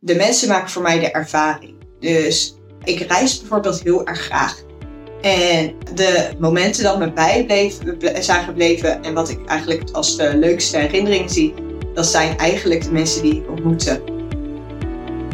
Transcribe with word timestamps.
de 0.00 0.14
mensen 0.14 0.48
maken 0.48 0.70
voor 0.70 0.82
mij 0.82 0.98
de 0.98 1.10
ervaring. 1.10 1.74
Dus 1.98 2.54
ik 2.84 3.00
reis 3.00 3.40
bijvoorbeeld 3.40 3.82
heel 3.82 4.06
erg 4.06 4.20
graag. 4.20 4.62
En 5.20 5.74
de 5.94 6.30
momenten 6.38 6.82
dat 6.82 6.98
me 6.98 7.12
bijbleven, 7.12 7.98
zijn 8.22 8.44
gebleven 8.44 9.02
en 9.02 9.14
wat 9.14 9.28
ik 9.28 9.44
eigenlijk 9.46 9.90
als 9.90 10.16
de 10.16 10.36
leukste 10.36 10.78
herinnering 10.78 11.30
zie, 11.30 11.54
dat 11.94 12.06
zijn 12.06 12.38
eigenlijk 12.38 12.82
de 12.84 12.92
mensen 12.92 13.22
die 13.22 13.34
ik 13.34 13.50
ontmoette. 13.50 14.02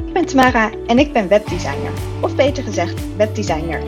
Ik 0.06 0.12
ben 0.12 0.26
Tamara 0.26 0.70
en 0.86 0.98
ik 0.98 1.12
ben 1.12 1.28
webdesigner, 1.28 1.92
of 2.20 2.34
beter 2.34 2.62
gezegd 2.62 2.94
webdesigner. 3.16 3.82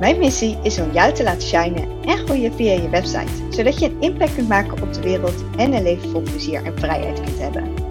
Mijn 0.00 0.18
missie 0.18 0.58
is 0.62 0.78
om 0.78 0.92
jou 0.92 1.14
te 1.14 1.22
laten 1.22 1.48
shinen 1.48 1.88
en 2.04 2.18
groeien 2.18 2.52
via 2.52 2.72
je 2.72 2.88
website, 2.88 3.32
zodat 3.50 3.78
je 3.78 3.86
een 3.86 4.00
impact 4.00 4.34
kunt 4.34 4.48
maken 4.48 4.82
op 4.82 4.94
de 4.94 5.00
wereld 5.00 5.44
en 5.56 5.72
een 5.72 5.82
leven 5.82 6.10
vol 6.10 6.22
plezier 6.22 6.64
en 6.64 6.78
vrijheid 6.78 7.20
kunt 7.20 7.38
hebben. 7.38 7.85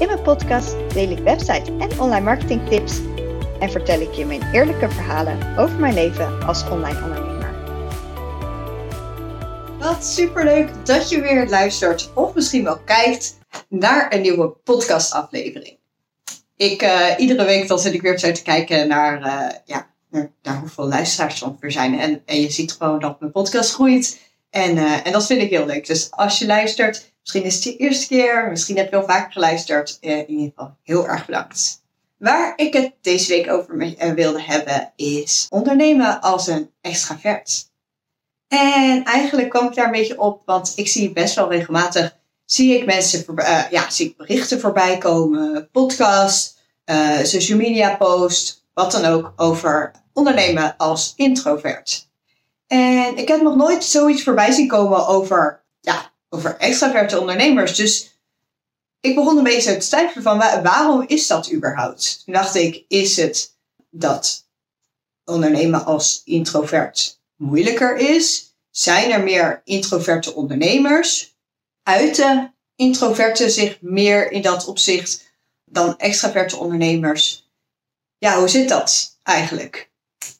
In 0.00 0.06
mijn 0.06 0.22
podcast 0.22 0.74
deel 0.92 1.10
ik 1.10 1.18
website 1.18 1.72
en 1.78 2.00
online 2.00 2.24
marketing 2.24 2.68
tips 2.68 3.00
en 3.58 3.70
vertel 3.70 4.00
ik 4.00 4.12
je 4.12 4.26
mijn 4.26 4.52
eerlijke 4.52 4.90
verhalen 4.90 5.58
over 5.58 5.78
mijn 5.78 5.94
leven 5.94 6.46
als 6.46 6.68
online 6.68 7.02
ondernemer. 7.02 7.50
Wat 9.78 10.04
superleuk 10.04 10.86
dat 10.86 11.10
je 11.10 11.20
weer 11.20 11.48
luistert 11.48 12.10
of 12.14 12.34
misschien 12.34 12.64
wel 12.64 12.78
kijkt 12.78 13.38
naar 13.68 14.14
een 14.14 14.20
nieuwe 14.20 14.48
podcastaflevering. 14.48 15.78
Ik, 16.56 16.82
uh, 16.82 17.06
iedere 17.18 17.44
week 17.44 17.68
dan 17.68 17.78
zit 17.78 17.94
ik 17.94 18.02
weer 18.02 18.18
zo 18.18 18.32
te 18.32 18.42
kijken 18.42 18.88
naar, 18.88 19.20
uh, 19.20 19.56
ja, 19.64 19.90
naar, 20.42 20.58
hoeveel 20.58 20.88
luisteraars 20.88 21.40
er 21.40 21.48
ongeveer 21.48 21.72
zijn. 21.72 22.00
En, 22.00 22.22
en 22.26 22.40
je 22.40 22.50
ziet 22.50 22.72
gewoon 22.72 23.00
dat 23.00 23.20
mijn 23.20 23.32
podcast 23.32 23.74
groeit. 23.74 24.20
En, 24.50 24.76
uh, 24.76 25.06
en 25.06 25.12
dat 25.12 25.26
vind 25.26 25.42
ik 25.42 25.50
heel 25.50 25.66
leuk. 25.66 25.86
Dus 25.86 26.10
als 26.10 26.38
je 26.38 26.46
luistert, 26.46 27.09
misschien 27.20 27.42
is 27.42 27.54
het 27.54 27.64
je 27.64 27.76
eerste 27.76 28.06
keer, 28.06 28.48
misschien 28.50 28.76
heb 28.76 28.90
je 28.90 28.96
al 28.96 29.06
vaker 29.06 29.32
geluisterd. 29.32 29.98
in 30.00 30.30
ieder 30.30 30.52
geval 30.54 30.76
heel 30.82 31.08
erg 31.08 31.26
bedankt. 31.26 31.82
Waar 32.16 32.52
ik 32.56 32.72
het 32.72 32.92
deze 33.00 33.28
week 33.28 33.50
over 33.50 33.96
eh, 33.96 34.12
wilde 34.12 34.42
hebben 34.42 34.92
is 34.96 35.46
ondernemen 35.50 36.20
als 36.20 36.46
een 36.46 36.70
extravert. 36.80 37.68
En 38.48 39.04
eigenlijk 39.04 39.48
kwam 39.48 39.66
ik 39.66 39.74
daar 39.74 39.84
een 39.84 39.90
beetje 39.90 40.20
op, 40.20 40.42
want 40.44 40.72
ik 40.76 40.88
zie 40.88 41.12
best 41.12 41.34
wel 41.34 41.50
regelmatig, 41.50 42.16
zie 42.44 42.78
ik 42.78 42.86
mensen, 42.86 43.24
uh, 43.36 43.70
ja, 43.70 43.90
zie 43.90 44.08
ik 44.08 44.16
berichten 44.16 44.60
voorbij 44.60 44.98
komen, 44.98 45.68
podcast, 45.70 46.58
uh, 46.84 47.18
social 47.22 47.58
media 47.58 47.96
post, 47.96 48.64
wat 48.74 48.92
dan 48.92 49.04
ook, 49.04 49.32
over 49.36 49.92
ondernemen 50.12 50.76
als 50.76 51.12
introvert. 51.16 52.08
En 52.66 53.16
ik 53.16 53.28
heb 53.28 53.40
nog 53.40 53.56
nooit 53.56 53.84
zoiets 53.84 54.22
voorbij 54.22 54.52
zien 54.52 54.68
komen 54.68 55.06
over, 55.06 55.62
ja, 55.80 56.12
over 56.30 56.56
extraverte 56.56 57.20
ondernemers. 57.20 57.74
Dus 57.74 58.18
ik 59.00 59.14
begon 59.14 59.36
een 59.36 59.42
beetje 59.42 59.76
te 59.76 59.86
twijfelen 59.86 60.22
van 60.22 60.38
waarom 60.62 61.04
is 61.06 61.26
dat 61.26 61.52
überhaupt? 61.52 62.22
Toen 62.24 62.34
dacht 62.34 62.54
ik, 62.54 62.84
is 62.88 63.16
het 63.16 63.56
dat 63.90 64.48
ondernemen 65.24 65.84
als 65.84 66.22
introvert 66.24 67.20
moeilijker 67.36 67.96
is? 67.96 68.54
Zijn 68.70 69.10
er 69.10 69.22
meer 69.22 69.60
introverte 69.64 70.34
ondernemers? 70.34 71.34
Uiten 71.82 72.54
introverte 72.76 73.50
zich 73.50 73.80
meer 73.80 74.30
in 74.30 74.42
dat 74.42 74.66
opzicht 74.66 75.32
dan 75.64 75.98
extraverte 75.98 76.56
ondernemers? 76.56 77.48
Ja, 78.18 78.38
hoe 78.38 78.48
zit 78.48 78.68
dat 78.68 79.18
eigenlijk? 79.22 79.90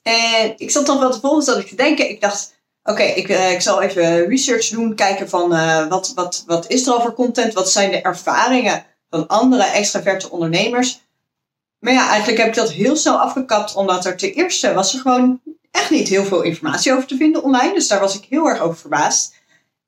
En 0.01 0.53
ik 0.57 0.71
zat 0.71 0.85
dan 0.85 0.99
wel 0.99 1.11
te 1.11 1.19
volgen 1.19 1.45
dat 1.45 1.59
ik 1.59 1.67
te 1.67 1.75
denken. 1.75 2.09
Ik 2.09 2.21
dacht, 2.21 2.50
Oké, 2.83 3.03
ik, 3.03 3.29
uh, 3.29 3.51
ik 3.51 3.61
zal 3.61 3.81
even 3.81 4.27
research 4.27 4.67
doen, 4.67 4.95
kijken 4.95 5.29
van 5.29 5.53
uh, 5.53 5.87
wat, 5.87 6.11
wat, 6.15 6.43
wat 6.47 6.69
is 6.69 6.87
er 6.87 6.93
al 6.93 7.01
voor 7.01 7.13
content, 7.13 7.53
wat 7.53 7.71
zijn 7.71 7.91
de 7.91 8.01
ervaringen 8.01 8.85
van 9.09 9.27
andere 9.27 9.63
extraverte 9.63 10.29
ondernemers. 10.31 11.01
Maar 11.79 11.93
ja, 11.93 12.09
eigenlijk 12.09 12.37
heb 12.37 12.47
ik 12.47 12.55
dat 12.55 12.71
heel 12.71 12.95
snel 12.95 13.19
afgekapt, 13.19 13.75
omdat 13.75 14.05
er 14.05 14.17
ten 14.17 14.33
eerste 14.33 14.73
was 14.73 14.93
er 14.93 14.99
gewoon 14.99 15.41
echt 15.71 15.89
niet 15.89 16.07
heel 16.07 16.25
veel 16.25 16.41
informatie 16.41 16.93
over 16.93 17.07
te 17.07 17.15
vinden 17.15 17.43
online. 17.43 17.73
Dus 17.73 17.87
daar 17.87 17.99
was 17.99 18.15
ik 18.15 18.25
heel 18.29 18.47
erg 18.47 18.59
over 18.59 18.77
verbaasd. 18.77 19.33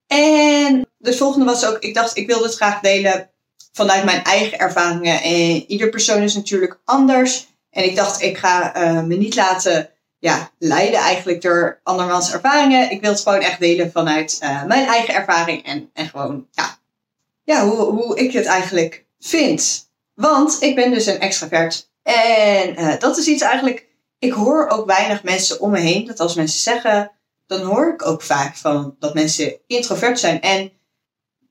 En 0.07 0.85
de 0.97 1.13
volgende 1.13 1.45
was 1.45 1.66
ook, 1.66 1.78
ik 1.79 1.94
dacht, 1.94 2.18
ik 2.18 2.28
wilde 2.28 2.45
het 2.45 2.56
graag 2.56 2.79
delen 2.79 3.29
vanuit 3.72 4.03
mijn 4.03 4.23
eigen 4.23 4.59
ervaringen. 4.59 5.22
En 5.22 5.72
ieder 5.72 5.89
persoon 5.89 6.22
is 6.22 6.35
natuurlijk 6.35 6.79
anders. 6.85 7.47
En 7.69 7.84
ik 7.84 7.95
dacht, 7.95 8.22
ik 8.22 8.38
ga 8.38 8.78
uh, 8.78 9.03
me 9.03 9.16
niet 9.16 9.35
laten 9.35 9.89
ja, 10.23 10.51
leiden 10.57 11.00
eigenlijk 11.00 11.41
door 11.41 11.79
andermans 11.84 12.34
ervaringen. 12.34 12.91
Ik 12.91 13.01
wil 13.01 13.11
het 13.11 13.22
gewoon 13.22 13.39
echt 13.39 13.59
delen 13.59 13.91
vanuit 13.91 14.39
uh, 14.44 14.63
mijn 14.63 14.88
eigen 14.88 15.13
ervaring 15.13 15.66
en, 15.66 15.89
en 15.94 16.07
gewoon, 16.07 16.47
ja, 16.51 16.78
ja 17.44 17.67
hoe, 17.67 17.75
hoe 17.75 18.19
ik 18.19 18.33
het 18.33 18.45
eigenlijk 18.45 19.06
vind. 19.19 19.89
Want 20.13 20.62
ik 20.62 20.75
ben 20.75 20.91
dus 20.91 21.06
een 21.06 21.19
extravert. 21.19 21.89
En 22.03 22.79
uh, 22.79 23.00
dat 23.00 23.17
is 23.17 23.28
iets 23.28 23.41
eigenlijk, 23.41 23.88
ik 24.19 24.33
hoor 24.33 24.67
ook 24.67 24.85
weinig 24.85 25.23
mensen 25.23 25.59
om 25.59 25.72
me 25.72 25.79
heen. 25.79 26.06
Dat 26.06 26.19
als 26.19 26.35
mensen 26.35 26.62
zeggen, 26.62 27.12
dan 27.47 27.62
hoor 27.62 27.94
ik 27.94 28.06
ook 28.06 28.22
vaak 28.22 28.57
van 28.57 28.95
dat 29.00 29.13
mensen 29.13 29.56
introvert 29.67 30.19
zijn. 30.19 30.41
En 30.41 30.72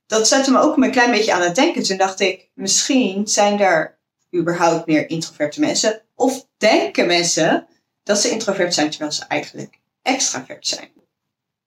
dat 0.07 0.29
zette 0.29 0.51
me 0.51 0.59
ook 0.59 0.77
een 0.77 0.91
klein 0.91 1.11
beetje 1.11 1.33
aan 1.33 1.43
het 1.43 1.55
denken. 1.55 1.83
Toen 1.83 1.97
dacht 1.97 2.21
ik, 2.21 2.51
misschien 2.55 3.29
zijn 3.29 3.61
er 3.61 3.99
überhaupt 4.35 4.87
meer 4.87 5.09
introverte 5.09 5.61
mensen. 5.61 6.03
Of 6.15 6.47
denken 6.57 7.07
mensen 7.07 7.67
dat 8.03 8.19
ze 8.19 8.31
introvert 8.31 8.75
zijn 8.75 8.91
terwijl 8.91 9.13
ze 9.13 9.25
eigenlijk 9.25 9.79
extravert 10.03 10.67
zijn. 10.67 10.91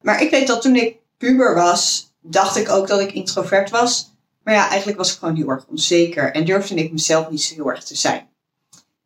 Maar 0.01 0.21
ik 0.21 0.29
weet 0.29 0.47
dat 0.47 0.61
toen 0.61 0.75
ik 0.75 0.97
puber 1.17 1.55
was, 1.55 2.13
dacht 2.21 2.55
ik 2.55 2.69
ook 2.69 2.87
dat 2.87 2.99
ik 2.99 3.11
introvert 3.11 3.69
was. 3.69 4.13
Maar 4.43 4.53
ja, 4.53 4.67
eigenlijk 4.67 4.97
was 4.97 5.13
ik 5.13 5.19
gewoon 5.19 5.35
heel 5.35 5.49
erg 5.49 5.65
onzeker 5.67 6.31
en 6.33 6.45
durfde 6.45 6.75
ik 6.75 6.91
mezelf 6.91 7.29
niet 7.29 7.43
zo 7.43 7.53
heel 7.53 7.69
erg 7.69 7.83
te 7.83 7.95
zijn. 7.95 8.29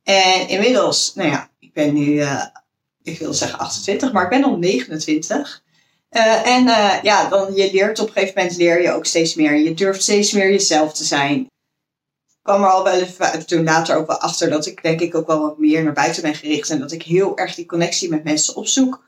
En 0.04 0.48
inmiddels, 0.48 1.12
nou 1.16 1.30
ja, 1.30 1.50
ik 1.60 1.74
ben 1.74 1.94
nu, 1.94 2.06
uh, 2.06 2.46
ik 3.04 3.20
wil 3.20 3.34
zeggen 3.34 3.60
28, 3.60 4.12
maar 4.12 4.24
ik 4.24 4.30
ben 4.30 4.44
al 4.44 4.58
29. 4.58 5.64
Uh, 6.12 6.48
en 6.48 6.68
uh, 6.68 7.00
ja, 7.02 7.30
dan 7.30 7.56
je 7.56 7.72
leert 7.72 8.00
op 8.00 8.08
een 8.08 8.14
gegeven 8.14 8.34
moment 8.38 8.58
leer 8.58 8.82
je 8.82 8.92
ook 8.92 9.06
steeds 9.06 9.36
meer. 9.36 9.56
Je 9.56 9.74
durft 9.74 10.02
steeds 10.02 10.32
meer 10.32 10.50
jezelf 10.50 10.94
te 10.94 11.04
zijn 11.04 11.48
kwam 12.42 12.64
er 12.64 12.70
al 12.70 12.84
wel 12.84 12.94
even 12.94 13.46
toen 13.46 13.64
later 13.64 13.96
ook 13.96 14.08
wel 14.08 14.18
achter 14.20 14.50
dat 14.50 14.66
ik 14.66 14.84
denk 14.84 15.00
ik 15.00 15.16
ook 15.16 15.28
wel 15.28 15.42
wat 15.42 15.58
meer 15.58 15.84
naar 15.84 15.94
buiten 15.94 16.22
ben 16.22 16.36
gericht. 16.36 16.70
En 16.70 16.80
dat 16.80 16.92
ik 16.92 17.04
heel 17.04 17.38
erg 17.38 17.56
die 17.56 17.66
connectie 17.66 18.10
met 18.10 18.24
mensen 18.24 18.56
opzoek. 18.56 19.04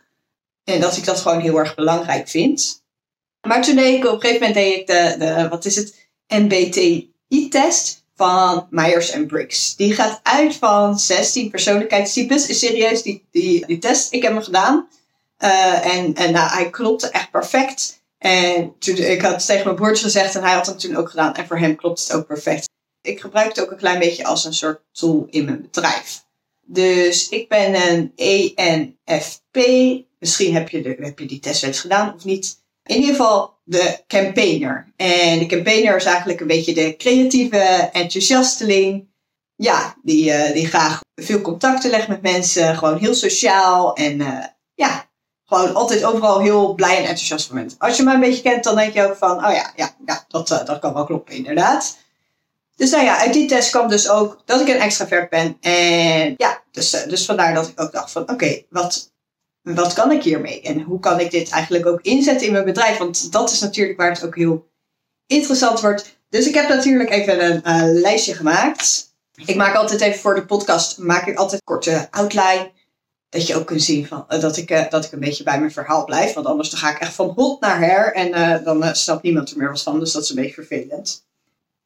En 0.64 0.80
dat 0.80 0.98
ik 0.98 1.06
dat 1.06 1.20
gewoon 1.20 1.40
heel 1.40 1.58
erg 1.58 1.76
belangrijk 1.76 2.28
vind. 2.28 2.84
Maar 3.48 3.62
toen 3.62 3.76
deed 3.76 3.98
ik 3.98 4.06
op 4.06 4.14
een 4.14 4.20
gegeven 4.22 4.48
moment 4.48 4.54
deed 4.54 4.80
ik 4.80 4.88
de, 4.88 5.16
de 5.20 5.48
wat 5.50 5.66
is 5.66 5.76
het, 5.76 6.10
MBTI-test 6.28 8.04
van 8.16 8.68
Myers 8.70 9.10
en 9.10 9.28
Briggs. 9.28 9.76
Die 9.76 9.94
gaat 9.94 10.20
uit 10.24 10.56
van 10.56 11.00
16 11.00 11.50
persoonlijkheidstypes. 11.50 12.48
Is 12.48 12.60
serieus, 12.60 13.02
die, 13.02 13.28
die, 13.32 13.66
die 13.66 13.78
test, 13.78 14.14
ik 14.14 14.22
heb 14.22 14.34
hem 14.34 14.44
gedaan. 14.44 14.88
Uh, 15.40 15.96
en 15.96 16.14
en 16.14 16.32
nou, 16.32 16.50
hij 16.50 16.70
klopte 16.70 17.10
echt 17.10 17.32
perfect. 17.32 18.02
En 18.18 18.74
toen, 18.80 18.96
ik 18.96 19.22
had 19.22 19.46
tegen 19.46 19.64
mijn 19.64 19.76
broertje 19.76 20.04
gezegd 20.04 20.36
en 20.36 20.44
hij 20.44 20.54
had 20.54 20.66
hem 20.66 20.78
toen 20.78 20.96
ook 20.96 21.10
gedaan. 21.10 21.36
En 21.36 21.48
voor 21.48 21.58
hem 21.58 21.76
klopt 21.76 22.02
het 22.02 22.14
ook 22.14 22.28
perfect. 22.28 22.70
Ik 23.02 23.20
gebruik 23.20 23.48
het 23.48 23.62
ook 23.62 23.72
een 23.72 23.78
klein 23.78 24.00
beetje 24.00 24.26
als 24.26 24.46
een 24.46 24.54
soort 24.54 24.82
tool 24.92 25.28
in 25.30 25.46
mijn 25.46 25.62
bedrijf. 25.62 26.24
Dus 26.62 27.30
ik 27.30 27.50
ben 27.50 27.90
een 27.90 28.12
ENFP. 28.16 29.58
Misschien 30.20 30.54
heb 30.54 30.70
je, 30.70 30.82
de, 30.82 30.98
heb 31.00 31.20
je 31.20 31.26
die 31.26 31.40
test 31.40 31.62
wel 31.62 31.70
eens 31.70 31.80
gedaan 31.80 32.14
of 32.16 32.24
niet. 32.24 32.60
In 32.84 32.96
ieder 32.96 33.16
geval 33.16 33.60
de 33.64 34.04
campaigner. 34.08 34.94
En 34.96 35.40
de 35.40 35.46
campaigner 35.46 35.96
is 35.96 36.06
eigenlijk 36.06 36.40
een 36.40 36.48
beetje 36.48 36.74
de 36.74 36.96
creatieve 36.98 37.90
enthousiasteling. 37.92 39.10
Ja, 39.56 39.96
die, 40.04 40.30
uh, 40.32 40.54
die 40.54 40.68
graag 40.68 41.00
veel 41.16 41.42
contacten 41.42 41.90
legt 41.90 42.08
met 42.08 42.22
mensen. 42.22 42.78
Gewoon 42.78 42.98
heel 42.98 43.14
sociaal. 43.14 43.96
En 43.96 44.20
uh, 44.20 44.46
ja, 44.74 45.10
gewoon 45.46 45.74
altijd 45.74 46.04
overal 46.04 46.40
heel 46.40 46.74
blij 46.74 46.96
en 46.96 47.02
enthousiast 47.02 47.48
voor 47.48 47.56
bent. 47.56 47.76
Als 47.78 47.98
je 47.98 48.04
me 48.04 48.14
een 48.14 48.20
beetje 48.20 48.42
kent, 48.42 48.64
dan 48.64 48.76
denk 48.76 48.94
je 48.94 49.08
ook 49.10 49.16
van, 49.16 49.46
oh 49.46 49.52
ja, 49.54 49.72
ja, 49.76 49.96
ja 50.06 50.26
dat, 50.28 50.52
uh, 50.52 50.66
dat 50.66 50.80
kan 50.80 50.94
wel 50.94 51.06
kloppen 51.06 51.36
inderdaad. 51.36 51.98
Dus 52.82 52.90
nou 52.90 53.04
ja, 53.04 53.18
uit 53.18 53.34
die 53.34 53.48
test 53.48 53.70
kwam 53.70 53.88
dus 53.88 54.10
ook 54.10 54.42
dat 54.46 54.62
ik 54.62 54.68
een 54.68 54.80
extravert 54.80 55.30
ben. 55.30 55.58
En 55.60 56.34
ja, 56.38 56.64
dus, 56.72 56.94
eh, 56.94 57.10
dus 57.10 57.26
vandaar 57.26 57.54
dat 57.54 57.68
ik 57.68 57.82
ook 57.82 57.92
dacht 57.92 58.12
van 58.12 58.30
oké, 58.30 58.62
wat, 58.70 59.14
wat 59.62 59.94
kan 59.94 60.12
ik 60.12 60.24
hiermee? 60.24 60.62
En 60.62 60.82
hoe 60.82 61.00
kan 61.00 61.20
ik 61.20 61.32
dit 61.32 61.50
eigenlijk 61.50 61.86
ook 61.86 62.02
inzetten 62.02 62.48
in 62.48 62.54
mijn 62.54 62.66
bedrijf? 62.66 62.98
Want 62.98 63.32
dat 63.32 63.52
is 63.52 63.60
natuurlijk 63.60 64.00
waar 64.00 64.12
het 64.12 64.26
ook 64.26 64.36
heel 64.36 64.70
interessant 65.26 65.82
wordt. 65.82 66.18
Dus 66.30 66.48
ik 66.48 66.54
heb 66.54 66.70
natuurlijk 66.70 67.10
even 67.10 67.46
een 67.46 67.62
uh, 67.66 68.02
lijstje 68.02 68.34
gemaakt. 68.34 69.14
Ik 69.46 69.56
maak 69.56 69.76
altijd 69.76 70.02
even 70.02 70.20
voor 70.20 70.36
de 70.36 70.46
podcast, 70.46 70.98
maak 70.98 71.28
ik 71.28 71.38
altijd 71.38 71.64
korte 71.64 72.08
outline. 72.12 72.72
Dat 73.30 73.48
je 73.48 73.56
ook 73.56 73.68
kunt 73.68 73.84
zien 73.84 74.08
van, 74.08 74.26
uh, 74.30 74.40
dat, 74.40 74.58
ik, 74.58 74.88
dat 74.90 75.06
ik 75.06 75.12
een 75.12 75.20
beetje 75.20 75.44
bij 75.44 75.60
mijn 75.60 75.72
verhaal 75.72 76.06
blijf. 76.06 76.34
Want 76.34 76.46
anders 76.46 76.70
dan 76.70 76.80
ga 76.80 76.92
ik 76.92 77.00
echt 77.00 77.14
van 77.14 77.34
hot 77.36 77.62
naar 77.62 77.80
her. 77.80 78.14
En 78.14 78.64
dan 78.64 78.96
snapt 78.96 79.24
niemand 79.24 79.52
er 79.52 79.58
meer 79.58 79.72
wat 79.72 79.82
van. 79.82 80.00
Dus 80.00 80.12
dat 80.12 80.24
is 80.24 80.30
een 80.30 80.36
beetje 80.36 80.54
vervelend. 80.54 81.30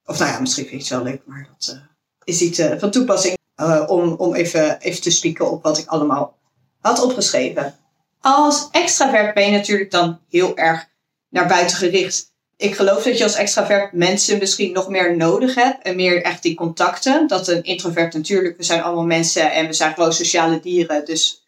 Of 0.06 0.20
nou 0.20 0.32
ja, 0.32 0.40
misschien 0.40 0.66
vind 0.66 0.88
je 0.88 0.94
het 0.94 1.04
wel 1.04 1.12
leuk, 1.14 1.22
maar 1.26 1.48
dat 1.58 1.76
uh, 1.76 1.82
is 2.24 2.42
iets 2.42 2.60
uh, 2.60 2.80
van 2.80 2.92
toepassing. 2.92 3.38
Uh, 3.62 3.84
om 3.88 4.14
om 4.14 4.34
even, 4.34 4.80
even 4.80 5.02
te 5.02 5.12
spieken 5.12 5.52
op 5.52 5.64
wat 5.64 5.78
ik 5.78 5.88
allemaal 5.88 6.38
had 6.80 7.04
opgeschreven. 7.04 7.76
Als 8.22 8.68
extravert 8.72 9.34
ben 9.34 9.46
je 9.46 9.52
natuurlijk 9.52 9.92
dan 9.92 10.20
heel 10.30 10.58
erg 10.58 10.88
naar 11.30 11.48
buiten 11.48 11.78
gericht. 11.78 12.34
ik 12.58 12.76
geloof 12.76 13.04
dat 13.04 13.18
je 13.18 13.24
als 13.24 13.36
extravert 13.36 13.94
mensen 13.94 14.38
misschien 14.38 14.74
nog 14.74 14.90
meer 14.90 15.18
nodig 15.18 15.56
hebt. 15.56 15.84
En 15.84 15.96
meer 15.96 16.24
echt 16.24 16.44
die 16.44 16.56
contacten. 16.56 17.28
Dat 17.28 17.48
een 17.48 17.64
introvert 17.64 18.14
natuurlijk, 18.14 18.58
we 18.58 18.64
zijn 18.64 18.82
allemaal 18.82 19.06
mensen 19.06 19.52
en 19.52 19.68
we 19.68 19.74
zijn 19.74 19.94
gewoon 19.94 20.14
sociale 20.14 20.60
dieren. 20.60 21.06
Dus 21.06 21.48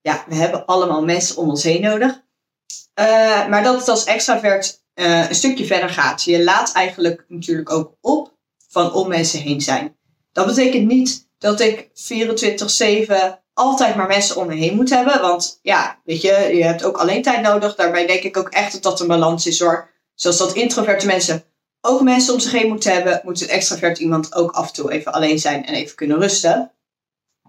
ja, 0.00 0.24
we 0.28 0.34
hebben 0.34 0.66
allemaal 0.66 1.04
mensen 1.04 1.36
om 1.36 1.48
ons 1.48 1.62
heen 1.62 1.82
nodig. 1.82 2.22
Maar 3.48 3.62
dat 3.62 3.78
het 3.78 3.88
als 3.88 4.04
extravert 4.04 4.83
uh, 4.94 5.28
een 5.28 5.34
stukje 5.34 5.66
verder 5.66 5.88
gaat. 5.88 6.22
Je 6.22 6.44
laat 6.44 6.72
eigenlijk 6.72 7.24
natuurlijk 7.28 7.70
ook 7.70 7.96
op 8.00 8.32
van 8.68 8.92
om 8.92 9.08
mensen 9.08 9.40
heen 9.40 9.60
zijn. 9.60 9.96
Dat 10.32 10.46
betekent 10.46 10.86
niet 10.86 11.28
dat 11.38 11.60
ik 11.60 11.88
24-7 11.88 13.12
altijd 13.54 13.96
maar 13.96 14.06
mensen 14.06 14.36
om 14.36 14.46
me 14.46 14.54
heen 14.54 14.76
moet 14.76 14.90
hebben. 14.90 15.20
Want 15.20 15.58
ja, 15.62 16.00
weet 16.04 16.20
je, 16.20 16.50
je 16.52 16.64
hebt 16.64 16.84
ook 16.84 16.96
alleen 16.96 17.22
tijd 17.22 17.42
nodig. 17.42 17.74
Daarbij 17.74 18.06
denk 18.06 18.22
ik 18.22 18.36
ook 18.36 18.48
echt 18.48 18.72
dat 18.72 18.82
dat 18.82 19.00
een 19.00 19.06
balans 19.06 19.46
is 19.46 19.60
hoor. 19.60 19.90
Zoals 20.14 20.38
dat 20.38 20.54
introverte 20.54 21.06
mensen 21.06 21.44
ook 21.80 22.02
mensen 22.02 22.34
om 22.34 22.40
zich 22.40 22.52
heen 22.52 22.68
moeten 22.68 22.92
hebben, 22.92 23.20
moet 23.24 23.40
een 23.40 23.48
extravert 23.48 23.98
iemand 23.98 24.34
ook 24.34 24.50
af 24.50 24.66
en 24.66 24.72
toe 24.72 24.92
even 24.92 25.12
alleen 25.12 25.38
zijn 25.38 25.66
en 25.66 25.74
even 25.74 25.96
kunnen 25.96 26.20
rusten. 26.20 26.72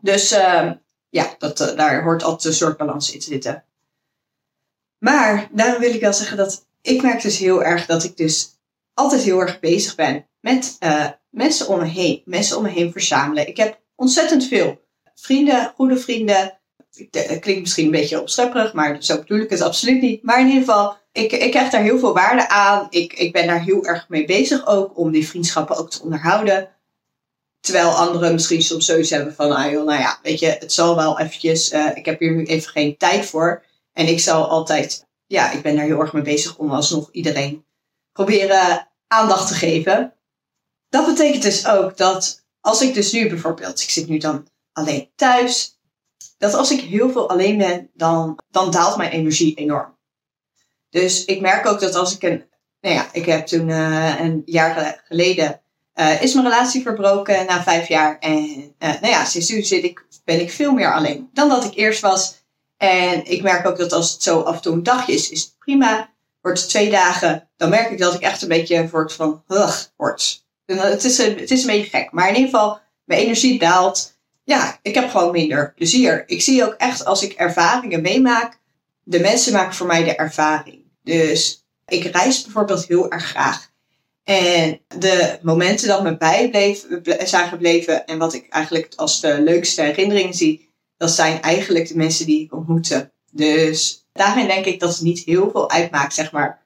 Dus 0.02 0.32
uh, 0.32 0.72
ja, 1.10 1.36
dat, 1.38 1.60
uh, 1.62 1.76
daar 1.76 2.04
hoort 2.04 2.24
altijd 2.24 2.46
een 2.46 2.54
soort 2.54 2.78
balans 2.78 3.12
in 3.12 3.20
te 3.20 3.26
zitten. 3.26 3.66
Maar 4.98 5.50
daarom 5.52 5.82
wil 5.82 5.94
ik 5.94 6.02
wel 6.02 6.14
zeggen 6.14 6.38
dat 6.38 6.68
ik 6.86 7.02
merk 7.02 7.22
dus 7.22 7.38
heel 7.38 7.64
erg 7.64 7.86
dat 7.86 8.04
ik 8.04 8.18
dus 8.18 8.50
altijd 8.94 9.22
heel 9.22 9.40
erg 9.40 9.60
bezig 9.60 9.96
ben 9.96 10.28
met 10.40 10.76
uh, 10.80 11.08
mensen 11.30 11.68
om 11.68 11.80
me 11.80 11.86
heen. 11.86 12.22
Mensen 12.26 12.58
om 12.58 12.64
me 12.64 12.70
heen 12.70 12.92
verzamelen. 12.92 13.48
Ik 13.48 13.58
heb 13.58 13.80
ontzettend 13.96 14.48
veel 14.48 14.82
vrienden, 15.16 15.74
goede 15.76 15.98
vrienden. 15.98 16.60
Het 17.12 17.40
klinkt 17.40 17.62
misschien 17.62 17.86
een 17.86 17.92
beetje 17.92 18.22
opschepperig, 18.22 18.74
maar 18.74 19.04
zo 19.04 19.18
bedoel 19.18 19.40
ik 19.40 19.50
het 19.50 19.62
absoluut 19.62 20.02
niet. 20.02 20.24
Maar 20.24 20.40
in 20.40 20.48
ieder 20.48 20.62
geval, 20.62 20.98
ik, 21.12 21.32
ik 21.32 21.52
krijg 21.52 21.70
daar 21.70 21.82
heel 21.82 22.00
veel 22.00 22.14
waarde 22.14 22.50
aan. 22.50 22.88
Ik, 22.90 23.14
ik 23.14 23.32
ben 23.32 23.48
daar 23.48 23.64
heel 23.64 23.86
erg 23.86 24.10
mee 24.10 24.26
bezig 24.26 24.68
ook 24.68 24.98
om 24.98 25.12
die 25.12 25.28
vriendschappen 25.28 25.78
ook 25.78 25.90
te 25.90 26.02
onderhouden. 26.02 26.70
Terwijl 27.60 27.90
anderen 27.90 28.34
misschien 28.34 28.62
soms 28.62 28.86
zoiets 28.86 29.10
hebben 29.10 29.36
van, 29.36 29.52
ah 29.52 29.72
joh, 29.72 29.86
nou 29.86 30.00
ja, 30.00 30.20
weet 30.24 30.40
je, 30.40 30.48
het 30.60 30.74
zal 30.74 30.96
wel 30.96 31.20
eventjes, 31.20 31.74
uh, 31.74 31.92
ik 31.96 32.06
heb 32.06 32.20
hier 32.20 32.36
nu 32.36 32.44
even 32.44 32.72
geen 32.72 32.98
tijd 32.98 33.26
voor. 33.26 33.64
En 33.94 34.08
ik 34.08 34.20
zal 34.20 34.48
altijd, 34.48 35.08
ja, 35.36 35.52
ik 35.52 35.62
ben 35.62 35.76
daar 35.76 35.86
heel 35.86 36.00
erg 36.00 36.14
mee 36.14 36.24
bezig 36.24 36.58
om 36.58 36.72
alsnog 36.72 37.10
iedereen 37.12 37.66
proberen 38.12 38.88
aandacht 39.08 39.48
te 39.48 39.54
geven. 39.54 40.14
Dat 40.90 41.06
betekent 41.06 41.44
dus 41.44 41.68
ook 41.68 41.98
dat 41.98 42.46
als 42.62 42.82
ik 42.82 42.94
dus 42.94 43.12
nu 43.12 43.30
bijvoorbeeld, 43.30 43.82
ik 43.82 43.90
zit 43.90 44.08
nu 44.08 44.18
dan 44.18 44.48
alleen 44.72 45.10
thuis, 45.16 45.80
dat 46.38 46.54
als 46.54 46.72
ik 46.72 46.82
heel 46.82 47.12
veel 47.12 47.30
alleen 47.30 47.58
ben, 47.58 47.90
dan, 47.94 48.40
dan 48.50 48.72
daalt 48.72 48.98
mijn 48.98 49.12
energie 49.12 49.56
enorm. 49.56 49.98
Dus 50.90 51.26
ik 51.26 51.42
merk 51.42 51.66
ook 51.66 51.80
dat 51.80 51.96
als 51.96 52.16
ik 52.16 52.24
een, 52.24 52.46
nou 52.82 52.96
ja, 52.96 53.10
ik 53.12 53.26
heb 53.26 53.46
toen 53.46 53.70
uh, 53.70 54.20
een 54.20 54.42
jaar 54.46 55.02
geleden, 55.08 55.62
uh, 55.96 56.22
is 56.22 56.34
mijn 56.34 56.48
relatie 56.48 56.82
verbroken 56.82 57.46
na 57.46 57.64
vijf 57.64 57.88
jaar. 57.88 58.20
En 58.20 58.76
uh, 58.80 59.02
nou 59.02 59.08
ja, 59.08 59.26
sinds 59.26 59.50
nu 59.50 59.64
zit 59.64 59.84
ik, 59.84 60.06
ben 60.24 60.40
ik 60.40 60.52
veel 60.52 60.72
meer 60.72 60.94
alleen 60.94 61.30
dan 61.34 61.50
dat 61.50 61.64
ik 61.64 61.76
eerst 61.76 62.02
was. 62.02 62.45
En 62.78 63.26
ik 63.26 63.42
merk 63.42 63.68
ook 63.68 63.78
dat 63.78 63.92
als 63.92 64.12
het 64.12 64.24
zo 64.24 64.40
af 64.40 64.56
en 64.56 64.62
toe 64.62 64.74
een 64.74 64.84
dagje 64.84 65.14
is, 65.14 65.30
is 65.30 65.42
het 65.42 65.56
prima. 65.60 66.14
Wordt 66.42 66.60
het 66.60 66.70
twee 66.70 66.90
dagen, 66.90 67.50
dan 67.58 67.70
merk 67.70 67.90
ik 67.90 67.98
dat 67.98 68.14
ik 68.14 68.22
echt 68.22 68.42
een 68.42 68.48
beetje 68.48 68.90
word 68.90 69.14
van, 69.14 69.44
ugh, 69.48 69.84
wordt. 69.98 70.46
Het 70.66 71.04
is, 71.04 71.18
een, 71.18 71.38
het 71.38 71.52
is 71.52 71.62
een 71.62 71.68
beetje 71.68 71.98
gek. 71.98 72.12
Maar 72.12 72.30
in 72.30 72.36
ieder 72.36 72.50
geval, 72.50 72.80
mijn 73.04 73.22
energie 73.22 73.60
daalt. 73.60 74.14
Ja, 74.44 74.80
ik 74.82 74.96
heb 74.96 75.10
gewoon 75.10 75.32
minder 75.32 75.74
plezier. 75.74 76.24
Ik 76.28 76.42
zie 76.42 76.66
ook 76.66 76.74
echt 76.74 77.06
als 77.06 77.24
ik 77.24 77.34
ervaringen 77.34 78.02
meemaak, 78.02 78.60
de 79.04 79.20
mensen 79.20 79.54
maken 79.54 79.76
voor 79.76 79.88
mij 79.88 80.04
de 80.04 80.16
ervaring. 80.16 80.84
Dus 81.04 81.66
ik 81.88 82.04
reis 82.04 82.44
bijvoorbeeld 82.44 82.88
heel 82.88 83.12
erg 83.12 83.26
graag. 83.26 83.70
En 84.24 84.82
de 84.98 85.40
momenten 85.42 85.88
dat 85.88 86.04
me 86.04 86.18
bijbleef, 86.18 86.86
zijn 87.24 87.48
gebleven 87.48 88.06
en 88.06 88.18
wat 88.18 88.34
ik 88.34 88.50
eigenlijk 88.50 88.94
als 88.96 89.22
de 89.22 89.42
leukste 89.42 89.82
herinneringen 89.82 90.34
zie, 90.34 90.65
dat 90.98 91.12
zijn 91.12 91.42
eigenlijk 91.42 91.88
de 91.88 91.96
mensen 91.96 92.26
die 92.26 92.44
ik 92.44 92.54
ontmoette. 92.54 93.12
Dus 93.32 94.08
daarin 94.14 94.48
denk 94.48 94.66
ik 94.66 94.80
dat 94.80 94.94
het 94.94 95.02
niet 95.02 95.20
heel 95.20 95.52
veel 95.52 95.70
uitmaakt, 95.70 96.14
zeg 96.14 96.32
maar, 96.32 96.66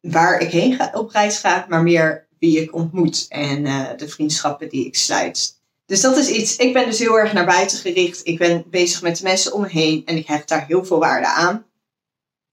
waar 0.00 0.40
ik 0.40 0.50
heen 0.50 0.74
ga, 0.74 0.90
op 0.92 1.10
reis 1.10 1.38
ga, 1.38 1.66
maar 1.68 1.82
meer 1.82 2.28
wie 2.38 2.60
ik 2.60 2.74
ontmoet 2.74 3.26
en 3.28 3.64
uh, 3.64 3.88
de 3.96 4.08
vriendschappen 4.08 4.68
die 4.68 4.86
ik 4.86 4.96
sluit. 4.96 5.58
Dus 5.86 6.00
dat 6.00 6.16
is 6.16 6.28
iets, 6.28 6.56
ik 6.56 6.72
ben 6.72 6.86
dus 6.86 6.98
heel 6.98 7.18
erg 7.18 7.32
naar 7.32 7.46
buiten 7.46 7.78
gericht. 7.78 8.20
Ik 8.26 8.38
ben 8.38 8.64
bezig 8.66 9.02
met 9.02 9.16
de 9.16 9.22
mensen 9.22 9.52
om 9.52 9.60
me 9.60 9.68
heen 9.68 10.02
en 10.04 10.16
ik 10.16 10.26
hecht 10.26 10.48
daar 10.48 10.66
heel 10.66 10.84
veel 10.84 10.98
waarde 10.98 11.26
aan. 11.26 11.64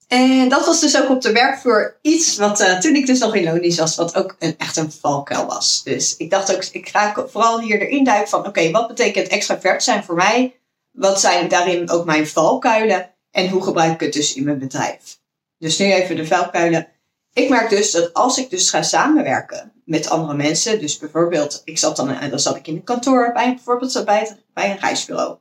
En 0.08 0.50
dat 0.50 0.66
was 0.66 0.80
dus 0.80 1.02
ook 1.02 1.10
op 1.10 1.22
de 1.22 1.32
werkvloer 1.32 1.98
iets 2.02 2.38
wat 2.38 2.62
uh, 2.62 2.80
toen 2.80 2.96
ik 2.96 3.06
dus 3.06 3.20
nog 3.20 3.36
in 3.36 3.44
Lonisch 3.44 3.78
was, 3.78 3.96
wat 3.96 4.16
ook 4.16 4.36
een, 4.40 4.58
echt 4.58 4.78
een 4.78 4.92
valkuil 4.92 5.46
was. 5.46 5.84
Dus 5.84 6.18
ik 6.18 6.30
dacht 6.30 6.56
ook, 6.56 6.64
ik 6.64 6.90
ga 6.90 7.14
vooral 7.28 7.60
hier 7.60 7.82
erin 7.82 8.04
duiken 8.04 8.30
van, 8.30 8.48
oké, 8.48 8.72
wat 8.72 8.88
betekent 8.88 9.28
extravert 9.28 9.84
zijn 9.84 10.04
voor 10.04 10.16
mij? 10.16 10.60
Wat 10.98 11.20
zijn 11.20 11.48
daarin 11.48 11.90
ook 11.90 12.06
mijn 12.06 12.28
valkuilen? 12.28 13.14
En 13.32 13.50
hoe 13.50 13.64
gebruik 13.64 13.94
ik 13.94 14.00
het 14.00 14.14
dus 14.14 14.34
in 14.34 14.44
mijn 14.44 14.60
bedrijf? 14.60 15.20
Dus 15.58 15.78
nu 15.78 15.94
even 15.94 16.16
de 16.16 16.28
valkuilen. 16.28 16.88
Ik 17.34 17.50
merk 17.50 17.70
dus 17.70 17.92
dat 17.92 18.14
als 18.14 18.38
ik 18.38 18.50
dus 18.50 18.70
ga 18.70 18.82
samenwerken 18.82 19.72
met 19.86 20.10
andere 20.10 20.34
mensen, 20.34 20.80
dus 20.80 20.98
bijvoorbeeld, 20.98 21.62
ik 21.64 21.78
zat 21.78 21.96
dan, 21.96 22.30
dan 22.30 22.40
zat 22.40 22.56
ik 22.56 22.68
in 22.68 22.76
een 22.76 22.84
kantoor 22.84 23.32
bij 23.34 23.54
bijvoorbeeld 23.54 24.06
bij, 24.06 24.38
een 24.54 24.80
reisbureau. 24.80 25.38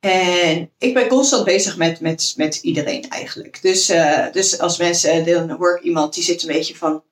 En 0.00 0.70
ik 0.78 0.94
ben 0.94 1.08
constant 1.08 1.44
bezig 1.44 1.76
met, 1.76 2.00
met, 2.00 2.34
met 2.36 2.56
iedereen 2.56 3.08
eigenlijk. 3.08 3.62
Dus, 3.62 3.90
uh, 3.90 4.32
dus 4.32 4.58
als 4.58 4.78
mensen, 4.78 5.24
dan 5.24 5.50
hoor 5.50 5.76
ik 5.76 5.82
iemand 5.82 6.14
die 6.14 6.22
zit 6.22 6.42
een 6.42 6.52
beetje 6.52 6.76
van. 6.76 7.02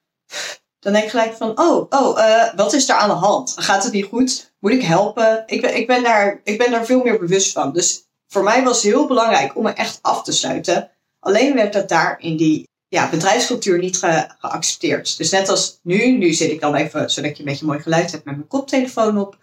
Dan 0.86 0.94
denk 0.94 1.04
ik 1.04 1.10
gelijk 1.10 1.36
van, 1.36 1.58
oh, 1.58 1.86
oh, 1.90 2.18
uh, 2.18 2.54
wat 2.56 2.72
is 2.72 2.88
er 2.88 2.94
aan 2.94 3.08
de 3.08 3.14
hand? 3.14 3.54
Gaat 3.56 3.84
het 3.84 3.92
niet 3.92 4.04
goed? 4.04 4.54
Moet 4.58 4.72
ik 4.72 4.82
helpen? 4.82 5.42
Ik 5.46 5.60
ben, 5.60 5.76
ik, 5.76 5.86
ben 5.86 6.02
daar, 6.02 6.40
ik 6.44 6.58
ben 6.58 6.70
daar 6.70 6.84
veel 6.84 7.02
meer 7.02 7.18
bewust 7.18 7.52
van. 7.52 7.72
Dus 7.72 8.08
voor 8.28 8.42
mij 8.42 8.62
was 8.62 8.82
het 8.82 8.92
heel 8.92 9.06
belangrijk 9.06 9.56
om 9.56 9.62
me 9.62 9.70
echt 9.70 9.98
af 10.02 10.22
te 10.22 10.32
sluiten. 10.32 10.90
Alleen 11.20 11.54
werd 11.54 11.72
dat 11.72 11.88
daar 11.88 12.20
in 12.20 12.36
die 12.36 12.68
ja, 12.88 13.10
bedrijfscultuur 13.10 13.78
niet 13.78 13.96
ge, 13.96 14.28
geaccepteerd. 14.38 15.16
Dus 15.16 15.30
net 15.30 15.48
als 15.48 15.80
nu, 15.82 16.10
nu 16.10 16.32
zit 16.32 16.50
ik 16.50 16.60
dan 16.60 16.74
even, 16.74 17.10
zodat 17.10 17.36
je 17.36 17.42
een 17.42 17.48
beetje 17.48 17.66
mooi 17.66 17.80
geluid 17.80 18.10
hebt 18.10 18.24
met 18.24 18.36
mijn 18.36 18.48
koptelefoon 18.48 19.18
op. 19.18 19.38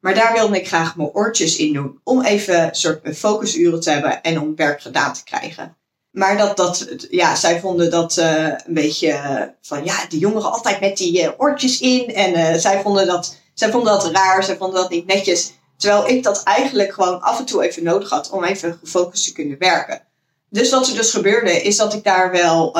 Maar 0.00 0.14
daar 0.14 0.32
wilde 0.32 0.56
ik 0.56 0.66
graag 0.66 0.96
mijn 0.96 1.12
oortjes 1.12 1.56
in 1.56 1.72
doen. 1.72 2.00
Om 2.04 2.22
even 2.22 2.62
een 2.62 2.74
soort 2.74 3.16
focusuren 3.16 3.80
te 3.80 3.90
hebben 3.90 4.22
en 4.22 4.40
om 4.40 4.56
werk 4.56 4.80
gedaan 4.80 5.12
te 5.12 5.24
krijgen. 5.24 5.76
Maar 6.12 6.36
dat, 6.36 6.56
dat, 6.56 6.86
ja, 7.10 7.34
zij 7.34 7.60
vonden 7.60 7.90
dat 7.90 8.16
uh, 8.16 8.46
een 8.46 8.74
beetje 8.74 9.08
uh, 9.08 9.42
van, 9.62 9.84
ja, 9.84 10.06
die 10.08 10.18
jongeren 10.18 10.52
altijd 10.52 10.80
met 10.80 10.96
die 10.96 11.22
uh, 11.22 11.28
oortjes 11.36 11.80
in. 11.80 12.14
En 12.14 12.60
zij, 12.60 12.80
vonden 12.82 13.06
dat, 13.06 13.36
zij 13.54 13.70
vonden 13.70 13.92
dat 13.92 14.10
raar, 14.10 14.44
zij 14.44 14.56
vonden 14.56 14.80
dat 14.80 14.90
niet 14.90 15.06
netjes. 15.06 15.52
Terwijl 15.76 16.08
ik 16.08 16.22
dat 16.22 16.42
eigenlijk 16.42 16.92
gewoon 16.92 17.20
af 17.20 17.38
en 17.38 17.44
toe 17.44 17.64
even 17.64 17.82
nodig 17.82 18.10
had 18.10 18.30
om 18.30 18.44
even 18.44 18.78
gefocust 18.82 19.24
te 19.24 19.32
kunnen 19.32 19.58
werken. 19.58 20.02
Dus 20.50 20.70
wat 20.70 20.88
er 20.88 20.94
dus 20.94 21.10
gebeurde, 21.10 21.62
is 21.62 21.76
dat 21.76 21.94
ik 21.94 22.04
daar 22.04 22.30
wel 22.30 22.78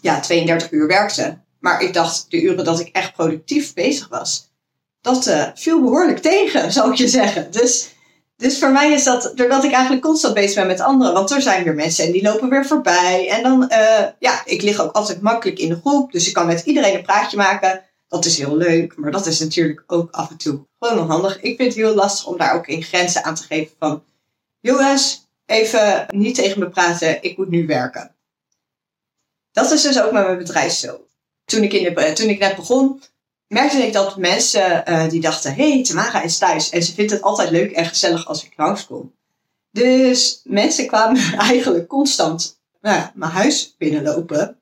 ja, 0.00 0.20
32 0.20 0.70
uur 0.70 0.86
werkte. 0.86 1.38
Maar 1.60 1.82
ik 1.82 1.94
dacht, 1.94 2.26
de 2.28 2.42
uren 2.42 2.64
dat 2.64 2.80
ik 2.80 2.88
echt 2.88 3.12
productief 3.12 3.74
bezig 3.74 4.08
was, 4.08 4.50
dat 5.00 5.50
viel 5.54 5.80
behoorlijk 5.80 6.18
tegen, 6.18 6.72
zou 6.72 6.90
ik 6.90 6.96
je 6.96 7.08
zeggen. 7.08 7.50
Dus, 7.50 7.93
dus 8.36 8.58
voor 8.58 8.72
mij 8.72 8.92
is 8.92 9.04
dat, 9.04 9.32
doordat 9.34 9.64
ik 9.64 9.72
eigenlijk 9.72 10.02
constant 10.02 10.34
bezig 10.34 10.54
ben 10.54 10.66
met 10.66 10.80
anderen, 10.80 11.12
want 11.12 11.30
er 11.30 11.42
zijn 11.42 11.64
weer 11.64 11.74
mensen 11.74 12.04
en 12.04 12.12
die 12.12 12.22
lopen 12.22 12.48
weer 12.48 12.66
voorbij. 12.66 13.28
En 13.30 13.42
dan, 13.42 13.62
uh, 13.72 14.06
ja, 14.18 14.42
ik 14.44 14.62
lig 14.62 14.80
ook 14.80 14.92
altijd 14.92 15.20
makkelijk 15.20 15.58
in 15.58 15.68
de 15.68 15.80
groep, 15.80 16.12
dus 16.12 16.26
ik 16.26 16.34
kan 16.34 16.46
met 16.46 16.60
iedereen 16.64 16.94
een 16.94 17.02
praatje 17.02 17.36
maken. 17.36 17.82
Dat 18.08 18.24
is 18.24 18.38
heel 18.38 18.56
leuk, 18.56 18.96
maar 18.96 19.10
dat 19.10 19.26
is 19.26 19.40
natuurlijk 19.40 19.84
ook 19.86 20.10
af 20.10 20.30
en 20.30 20.36
toe 20.36 20.66
gewoon 20.78 20.98
onhandig. 20.98 21.40
Ik 21.40 21.56
vind 21.56 21.74
het 21.74 21.74
heel 21.74 21.94
lastig 21.94 22.26
om 22.26 22.38
daar 22.38 22.54
ook 22.54 22.66
in 22.66 22.82
grenzen 22.82 23.24
aan 23.24 23.34
te 23.34 23.42
geven 23.42 23.74
van, 23.78 24.04
jongens, 24.60 25.26
even 25.46 26.06
niet 26.08 26.34
tegen 26.34 26.58
me 26.58 26.68
praten, 26.68 27.22
ik 27.22 27.36
moet 27.36 27.50
nu 27.50 27.66
werken. 27.66 28.14
Dat 29.52 29.70
is 29.70 29.82
dus 29.82 30.00
ook 30.00 30.12
met 30.12 30.24
mijn 30.24 30.38
bedrijf 30.38 30.72
zo. 30.72 31.06
Toen 31.44 31.62
ik, 31.62 31.72
in 31.72 31.94
de, 31.94 32.12
toen 32.12 32.28
ik 32.28 32.38
net 32.38 32.56
begon, 32.56 33.02
merkte 33.54 33.86
ik 33.86 33.92
dat 33.92 34.16
mensen 34.16 34.82
uh, 34.88 35.08
die 35.08 35.20
dachten: 35.20 35.54
hey, 35.54 35.82
Tamara 35.82 36.22
is 36.22 36.38
thuis. 36.38 36.70
En 36.70 36.82
ze 36.82 36.94
vindt 36.94 37.12
het 37.12 37.22
altijd 37.22 37.50
leuk 37.50 37.72
en 37.72 37.86
gezellig 37.86 38.26
als 38.26 38.44
ik 38.44 38.52
langskom. 38.56 39.14
Dus 39.70 40.40
mensen 40.44 40.86
kwamen 40.86 41.34
eigenlijk 41.50 41.88
constant 41.88 42.62
nou 42.84 42.96
ja, 42.96 43.12
mijn 43.14 43.30
huis 43.30 43.74
binnenlopen. 43.78 44.60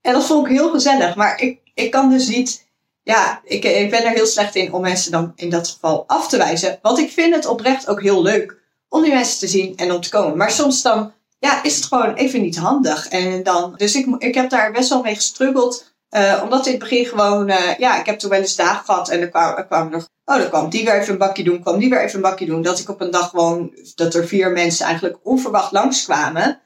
En 0.00 0.12
dat 0.12 0.24
vond 0.24 0.46
ik 0.46 0.52
heel 0.52 0.70
gezellig. 0.70 1.16
Maar 1.16 1.40
ik, 1.40 1.60
ik 1.74 1.90
kan 1.90 2.10
dus 2.10 2.28
niet. 2.28 2.66
Ja, 3.02 3.40
ik, 3.44 3.64
ik 3.64 3.90
ben 3.90 4.04
er 4.04 4.12
heel 4.12 4.26
slecht 4.26 4.54
in 4.54 4.72
om 4.72 4.80
mensen 4.80 5.12
dan 5.12 5.32
in 5.36 5.50
dat 5.50 5.68
geval 5.68 6.04
af 6.06 6.28
te 6.28 6.36
wijzen. 6.36 6.78
Want 6.82 6.98
ik 6.98 7.12
vind 7.12 7.34
het 7.34 7.46
oprecht 7.46 7.88
ook 7.88 8.02
heel 8.02 8.22
leuk 8.22 8.56
om 8.88 9.02
die 9.02 9.12
mensen 9.12 9.38
te 9.38 9.48
zien 9.48 9.76
en 9.76 9.92
om 9.92 10.00
te 10.00 10.08
komen. 10.08 10.36
Maar 10.36 10.50
soms 10.50 10.82
dan 10.82 11.12
ja, 11.38 11.62
is 11.62 11.76
het 11.76 11.84
gewoon 11.84 12.14
even 12.14 12.40
niet 12.40 12.56
handig. 12.56 13.08
En 13.08 13.42
dan, 13.42 13.74
dus 13.76 13.94
ik, 13.94 14.06
ik 14.18 14.34
heb 14.34 14.50
daar 14.50 14.72
best 14.72 14.88
wel 14.88 15.02
mee 15.02 15.14
gestruggeld 15.14 15.92
uh, 16.10 16.40
omdat 16.42 16.66
in 16.66 16.70
het 16.70 16.80
begin 16.80 17.04
gewoon, 17.04 17.50
uh, 17.50 17.78
ja, 17.78 18.00
ik 18.00 18.06
heb 18.06 18.18
toen 18.18 18.30
wel 18.30 18.40
eens 18.40 18.56
dagen 18.56 18.84
gehad 18.84 19.08
en 19.08 19.20
er 19.20 19.28
kwam, 19.28 19.56
er 19.56 19.66
kwam 19.66 19.90
nog, 19.90 20.08
oh, 20.24 20.36
dan 20.36 20.48
kwam 20.48 20.70
die 20.70 20.84
weer 20.84 21.00
even 21.00 21.12
een 21.12 21.18
bakje 21.18 21.44
doen, 21.44 21.60
kwam 21.60 21.78
die 21.78 21.90
weer 21.90 22.02
even 22.02 22.14
een 22.14 22.30
bakje 22.30 22.46
doen. 22.46 22.62
Dat 22.62 22.78
ik 22.78 22.88
op 22.88 23.00
een 23.00 23.10
dag 23.10 23.30
gewoon, 23.30 23.72
dat 23.94 24.14
er 24.14 24.26
vier 24.26 24.50
mensen 24.50 24.86
eigenlijk 24.86 25.18
onverwacht 25.22 25.72
langskwamen. 25.72 26.60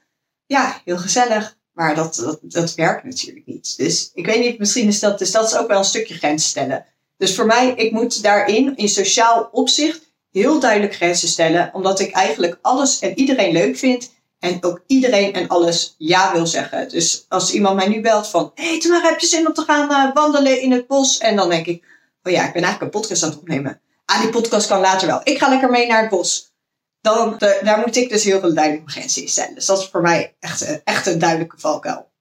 Ja, 0.45 0.81
heel 0.85 0.97
gezellig. 0.97 1.57
Maar 1.73 1.95
dat, 1.95 2.15
dat, 2.15 2.39
dat 2.41 2.75
werkt 2.75 3.03
natuurlijk 3.03 3.45
niet. 3.45 3.77
Dus 3.77 4.11
ik 4.13 4.25
weet 4.25 4.39
niet, 4.39 4.59
misschien 4.59 4.87
is 4.87 4.99
dat, 4.99 5.19
dus 5.19 5.31
dat 5.31 5.45
is 5.45 5.55
ook 5.55 5.67
wel 5.67 5.77
een 5.77 5.85
stukje 5.85 6.13
grens 6.13 6.47
stellen. 6.47 6.85
Dus 7.17 7.35
voor 7.35 7.45
mij, 7.45 7.73
ik 7.75 7.91
moet 7.91 8.23
daarin, 8.23 8.75
in 8.75 8.89
sociaal 8.89 9.49
opzicht, 9.51 10.13
heel 10.31 10.59
duidelijk 10.59 10.95
grenzen 10.95 11.27
stellen. 11.27 11.69
Omdat 11.73 11.99
ik 11.99 12.11
eigenlijk 12.11 12.57
alles 12.61 12.99
en 12.99 13.17
iedereen 13.19 13.53
leuk 13.53 13.77
vind. 13.77 14.11
En 14.43 14.63
ook 14.63 14.83
iedereen 14.87 15.33
en 15.33 15.47
alles 15.47 15.95
ja 15.97 16.31
wil 16.31 16.47
zeggen. 16.47 16.89
Dus 16.89 17.25
als 17.29 17.53
iemand 17.53 17.75
mij 17.75 17.87
nu 17.87 18.01
belt 18.01 18.27
van... 18.27 18.51
Hé, 18.55 18.67
hey, 18.67 18.79
Tamara, 18.79 19.09
heb 19.09 19.19
je 19.19 19.27
zin 19.27 19.47
om 19.47 19.53
te 19.53 19.61
gaan 19.61 19.91
uh, 19.91 20.13
wandelen 20.13 20.61
in 20.61 20.71
het 20.71 20.87
bos? 20.87 21.17
En 21.17 21.35
dan 21.35 21.49
denk 21.49 21.65
ik... 21.65 21.85
Oh 22.23 22.31
ja, 22.31 22.47
ik 22.47 22.53
ben 22.53 22.63
eigenlijk 22.63 22.93
een 22.93 22.99
podcast 22.99 23.23
aan 23.23 23.29
het 23.29 23.39
opnemen. 23.39 23.81
Ah, 24.05 24.21
die 24.21 24.29
podcast 24.29 24.67
kan 24.67 24.79
later 24.79 25.07
wel. 25.07 25.21
Ik 25.23 25.37
ga 25.37 25.49
lekker 25.49 25.69
mee 25.69 25.87
naar 25.87 26.01
het 26.01 26.09
bos. 26.09 26.53
Dan, 27.01 27.35
daar 27.37 27.79
moet 27.79 27.95
ik 27.95 28.09
dus 28.09 28.23
heel 28.23 28.39
veel 28.39 28.53
duidelijke 28.53 28.91
grenzen 28.91 29.21
in 29.21 29.27
stellen. 29.27 29.55
Dus 29.55 29.65
dat 29.65 29.79
is 29.79 29.87
voor 29.87 30.01
mij 30.01 30.35
echt, 30.39 30.83
echt 30.83 31.05
een 31.05 31.19
duidelijke 31.19 31.59
valkuil. 31.59 32.11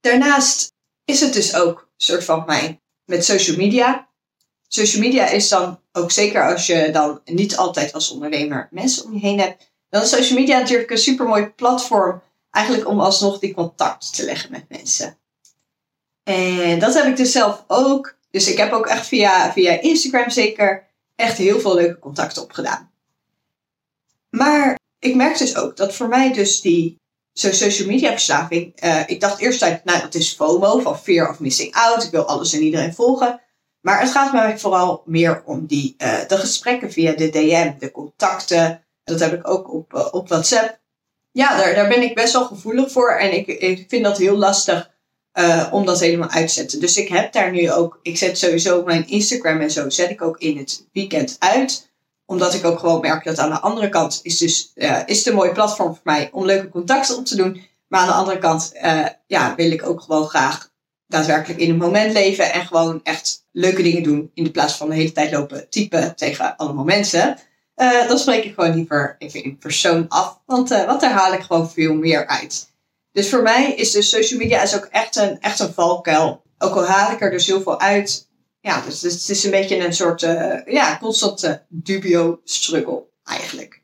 Daarnaast 0.00 0.72
is 1.04 1.20
het 1.20 1.32
dus 1.32 1.54
ook 1.54 1.78
een 1.78 2.04
soort 2.04 2.24
van 2.24 2.42
mijn 2.46 2.80
met 3.04 3.24
social 3.24 3.56
media. 3.56 4.08
Social 4.68 5.02
media 5.02 5.26
is 5.26 5.48
dan 5.48 5.80
ook 5.92 6.10
zeker 6.10 6.52
als 6.52 6.66
je 6.66 6.90
dan 6.92 7.20
niet 7.24 7.56
altijd 7.56 7.92
als 7.92 8.10
ondernemer 8.10 8.68
mensen 8.70 9.04
om 9.04 9.12
je 9.12 9.20
heen 9.20 9.40
hebt. 9.40 9.72
Dan 9.94 10.02
is 10.02 10.08
social 10.08 10.38
media 10.38 10.58
natuurlijk 10.58 10.90
een 10.90 10.98
super 10.98 11.26
mooi 11.26 11.46
platform. 11.46 12.22
Eigenlijk 12.50 12.88
om 12.88 13.00
alsnog 13.00 13.38
die 13.38 13.54
contact 13.54 14.14
te 14.14 14.24
leggen 14.24 14.50
met 14.50 14.68
mensen. 14.68 15.18
En 16.22 16.78
dat 16.78 16.94
heb 16.94 17.04
ik 17.04 17.16
dus 17.16 17.32
zelf 17.32 17.64
ook. 17.66 18.16
Dus 18.30 18.48
ik 18.48 18.56
heb 18.56 18.72
ook 18.72 18.86
echt 18.86 19.06
via, 19.06 19.52
via 19.52 19.80
Instagram 19.80 20.30
zeker 20.30 20.86
echt 21.14 21.36
heel 21.36 21.60
veel 21.60 21.74
leuke 21.74 21.98
contacten 21.98 22.42
opgedaan. 22.42 22.90
Maar 24.30 24.78
ik 24.98 25.14
merk 25.14 25.38
dus 25.38 25.56
ook 25.56 25.76
dat 25.76 25.94
voor 25.94 26.08
mij 26.08 26.32
dus 26.32 26.60
die 26.60 27.00
zo 27.32 27.52
social 27.52 27.88
media 27.88 28.10
verslaving. 28.10 28.84
Uh, 28.84 29.02
ik 29.06 29.20
dacht 29.20 29.40
eerst 29.40 29.62
uit, 29.62 29.84
nou 29.84 30.00
dat 30.00 30.14
is 30.14 30.34
FOMO, 30.34 30.78
van 30.78 30.98
fear 30.98 31.30
of 31.30 31.40
missing 31.40 31.74
out. 31.74 32.04
Ik 32.04 32.10
wil 32.10 32.24
alles 32.24 32.52
en 32.52 32.62
iedereen 32.62 32.94
volgen. 32.94 33.40
Maar 33.80 34.00
het 34.00 34.10
gaat 34.10 34.32
mij 34.32 34.58
vooral 34.58 35.02
meer 35.04 35.42
om 35.44 35.66
die, 35.66 35.94
uh, 35.98 36.28
de 36.28 36.36
gesprekken 36.36 36.92
via 36.92 37.12
de 37.12 37.30
DM, 37.30 37.72
de 37.78 37.90
contacten. 37.90 38.84
Dat 39.04 39.20
heb 39.20 39.32
ik 39.32 39.48
ook 39.48 39.72
op, 39.72 39.94
uh, 39.94 40.08
op 40.10 40.28
WhatsApp. 40.28 40.78
Ja, 41.32 41.56
daar, 41.56 41.74
daar 41.74 41.88
ben 41.88 42.02
ik 42.02 42.14
best 42.14 42.32
wel 42.32 42.44
gevoelig 42.44 42.90
voor. 42.90 43.10
En 43.10 43.32
ik, 43.32 43.46
ik 43.46 43.84
vind 43.88 44.04
dat 44.04 44.18
heel 44.18 44.36
lastig 44.36 44.92
om 45.70 45.84
dat 45.84 46.00
helemaal 46.00 46.28
uit 46.28 46.46
te 46.46 46.52
zetten. 46.52 46.80
Dus 46.80 46.96
ik 46.96 47.08
heb 47.08 47.32
daar 47.32 47.50
nu 47.50 47.72
ook, 47.72 47.98
ik 48.02 48.16
zet 48.16 48.38
sowieso 48.38 48.84
mijn 48.84 49.08
Instagram 49.08 49.60
en 49.60 49.70
zo, 49.70 49.88
zet 49.90 50.10
ik 50.10 50.22
ook 50.22 50.38
in 50.38 50.56
het 50.56 50.86
weekend 50.92 51.36
uit 51.38 51.92
omdat 52.26 52.54
ik 52.54 52.64
ook 52.64 52.78
gewoon 52.78 53.00
merk 53.00 53.24
dat 53.24 53.38
aan 53.38 53.50
de 53.50 53.60
andere 53.60 53.88
kant 53.88 54.20
is, 54.22 54.38
dus, 54.38 54.72
uh, 54.74 55.00
is 55.06 55.18
het 55.18 55.26
een 55.26 55.34
mooi 55.34 55.52
platform 55.52 55.94
voor 55.94 56.04
mij 56.04 56.28
om 56.32 56.44
leuke 56.44 56.68
contacten 56.68 57.16
op 57.16 57.24
te 57.24 57.36
doen. 57.36 57.62
Maar 57.88 58.00
aan 58.00 58.06
de 58.06 58.12
andere 58.12 58.38
kant 58.38 58.72
ja, 59.26 59.54
wil 59.56 59.70
ik 59.70 59.86
ook 59.86 60.00
gewoon 60.00 60.28
graag 60.28 60.72
daadwerkelijk 61.06 61.60
in 61.60 61.68
het 61.68 61.78
moment 61.78 62.12
leven 62.12 62.52
en 62.52 62.66
gewoon 62.66 63.00
echt 63.02 63.46
leuke 63.52 63.82
dingen 63.82 64.02
doen. 64.02 64.30
In 64.34 64.44
de 64.44 64.50
plaats 64.50 64.74
van 64.74 64.88
de 64.88 64.94
hele 64.94 65.12
tijd 65.12 65.32
lopen 65.32 65.68
typen 65.68 66.16
tegen 66.16 66.56
allemaal 66.56 66.84
mensen. 66.84 67.38
Uh, 67.76 68.08
dan 68.08 68.18
spreek 68.18 68.44
ik 68.44 68.54
gewoon 68.54 68.74
liever 68.74 69.16
even 69.18 69.44
in 69.44 69.58
persoon 69.58 70.08
af. 70.08 70.40
Want, 70.46 70.68
want 70.68 71.00
daar 71.00 71.12
haal 71.12 71.32
ik 71.32 71.40
gewoon 71.40 71.70
veel 71.70 71.94
meer 71.94 72.26
uit. 72.26 72.72
Dus 73.12 73.30
voor 73.30 73.42
mij 73.42 73.74
is 73.74 73.90
dus 73.90 74.08
social 74.08 74.38
media 74.38 74.62
is 74.62 74.76
ook 74.76 74.84
echt 74.84 75.16
een, 75.16 75.40
echt 75.40 75.60
een 75.60 75.72
valkuil. 75.72 76.42
Ook 76.58 76.74
al 76.74 76.84
haal 76.84 77.12
ik 77.12 77.20
er 77.20 77.30
dus 77.30 77.46
heel 77.46 77.62
veel 77.62 77.80
uit, 77.80 78.28
ja, 78.60 78.80
dus, 78.80 79.02
het 79.02 79.28
is 79.28 79.44
een 79.44 79.50
beetje 79.50 79.84
een 79.84 79.94
soort 79.94 80.22
uh, 80.22 80.66
ja, 80.66 80.98
constante 81.00 81.62
dubio 81.68 82.40
struggle 82.44 83.04
eigenlijk. 83.24 83.82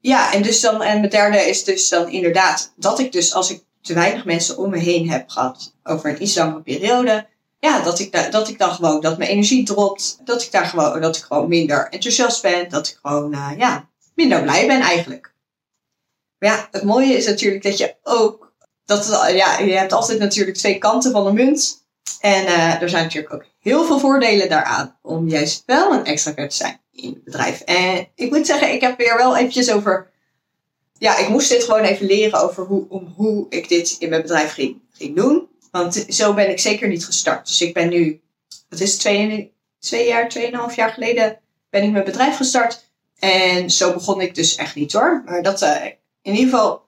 Ja, 0.00 0.32
en 0.32 0.42
dus 0.42 0.60
dan, 0.60 0.82
en 0.82 0.98
mijn 0.98 1.10
derde 1.10 1.38
is 1.38 1.64
dus 1.64 1.88
dan 1.88 2.08
inderdaad 2.08 2.72
dat 2.76 2.98
ik 2.98 3.12
dus 3.12 3.34
als 3.34 3.50
ik 3.50 3.62
te 3.80 3.94
weinig 3.94 4.24
mensen 4.24 4.56
om 4.56 4.70
me 4.70 4.78
heen 4.78 5.10
heb 5.10 5.28
gehad 5.28 5.74
over 5.82 6.10
een 6.10 6.22
iets 6.22 6.40
periode, 6.64 7.26
ja, 7.60 7.80
dat 7.82 7.98
ik, 7.98 8.32
dat 8.32 8.48
ik 8.48 8.58
dan 8.58 8.70
gewoon, 8.70 9.00
dat 9.00 9.18
mijn 9.18 9.30
energie 9.30 9.64
dropt, 9.64 10.18
dat 10.24 10.42
ik 10.42 10.50
daar 10.50 10.66
gewoon, 10.66 11.00
dat 11.00 11.16
ik 11.16 11.22
gewoon 11.22 11.48
minder 11.48 11.88
enthousiast 11.88 12.42
ben, 12.42 12.68
dat 12.68 12.88
ik 12.88 12.98
gewoon, 13.02 13.34
uh, 13.34 13.50
ja, 13.56 13.88
minder 14.14 14.42
blij 14.42 14.66
ben 14.66 14.80
eigenlijk. 14.80 15.34
Maar 16.38 16.50
ja, 16.50 16.68
het 16.70 16.82
mooie 16.82 17.16
is 17.16 17.26
natuurlijk 17.26 17.62
dat 17.62 17.78
je 17.78 17.94
ook, 18.02 18.52
dat, 18.84 19.06
ja, 19.32 19.58
je 19.58 19.72
hebt 19.72 19.92
altijd 19.92 20.18
natuurlijk 20.18 20.56
twee 20.56 20.78
kanten 20.78 21.12
van 21.12 21.24
de 21.24 21.32
munt. 21.32 21.78
En 22.20 22.44
uh, 22.44 22.82
er 22.82 22.88
zijn 22.88 23.04
natuurlijk 23.04 23.34
ook 23.34 23.44
heel 23.58 23.84
veel 23.84 23.98
voordelen 23.98 24.48
daaraan 24.48 24.98
om 25.02 25.28
juist 25.28 25.62
wel 25.66 25.92
een 25.92 26.04
extravert 26.04 26.50
te 26.50 26.56
zijn 26.56 26.80
in 26.92 27.08
het 27.08 27.24
bedrijf. 27.24 27.60
En 27.60 28.08
ik 28.14 28.30
moet 28.30 28.46
zeggen, 28.46 28.72
ik 28.72 28.80
heb 28.80 28.98
weer 28.98 29.16
wel 29.16 29.36
eventjes 29.36 29.70
over. 29.70 30.10
Ja, 30.98 31.16
ik 31.16 31.28
moest 31.28 31.48
dit 31.48 31.64
gewoon 31.64 31.80
even 31.80 32.06
leren 32.06 32.42
over 32.42 32.64
hoe, 32.64 32.86
om 32.88 33.12
hoe 33.16 33.46
ik 33.48 33.68
dit 33.68 33.96
in 33.98 34.08
mijn 34.08 34.22
bedrijf 34.22 34.52
ging, 34.52 34.80
ging 34.92 35.16
doen. 35.16 35.48
Want 35.70 36.04
zo 36.08 36.34
ben 36.34 36.50
ik 36.50 36.60
zeker 36.60 36.88
niet 36.88 37.04
gestart. 37.04 37.46
Dus 37.46 37.60
ik 37.60 37.74
ben 37.74 37.88
nu, 37.88 38.20
het 38.68 38.80
is 38.80 38.96
twee, 38.96 39.52
twee 39.78 40.06
jaar, 40.06 40.28
tweeënhalf 40.28 40.76
jaar 40.76 40.92
geleden 40.92 41.38
ben 41.70 41.82
ik 41.82 41.90
mijn 41.90 42.04
bedrijf 42.04 42.36
gestart. 42.36 42.88
En 43.18 43.70
zo 43.70 43.92
begon 43.92 44.20
ik 44.20 44.34
dus 44.34 44.56
echt 44.56 44.74
niet 44.74 44.92
hoor. 44.92 45.22
Maar 45.24 45.42
dat, 45.42 45.62
uh, 45.62 45.84
in 46.22 46.34
ieder 46.34 46.50
geval, 46.50 46.82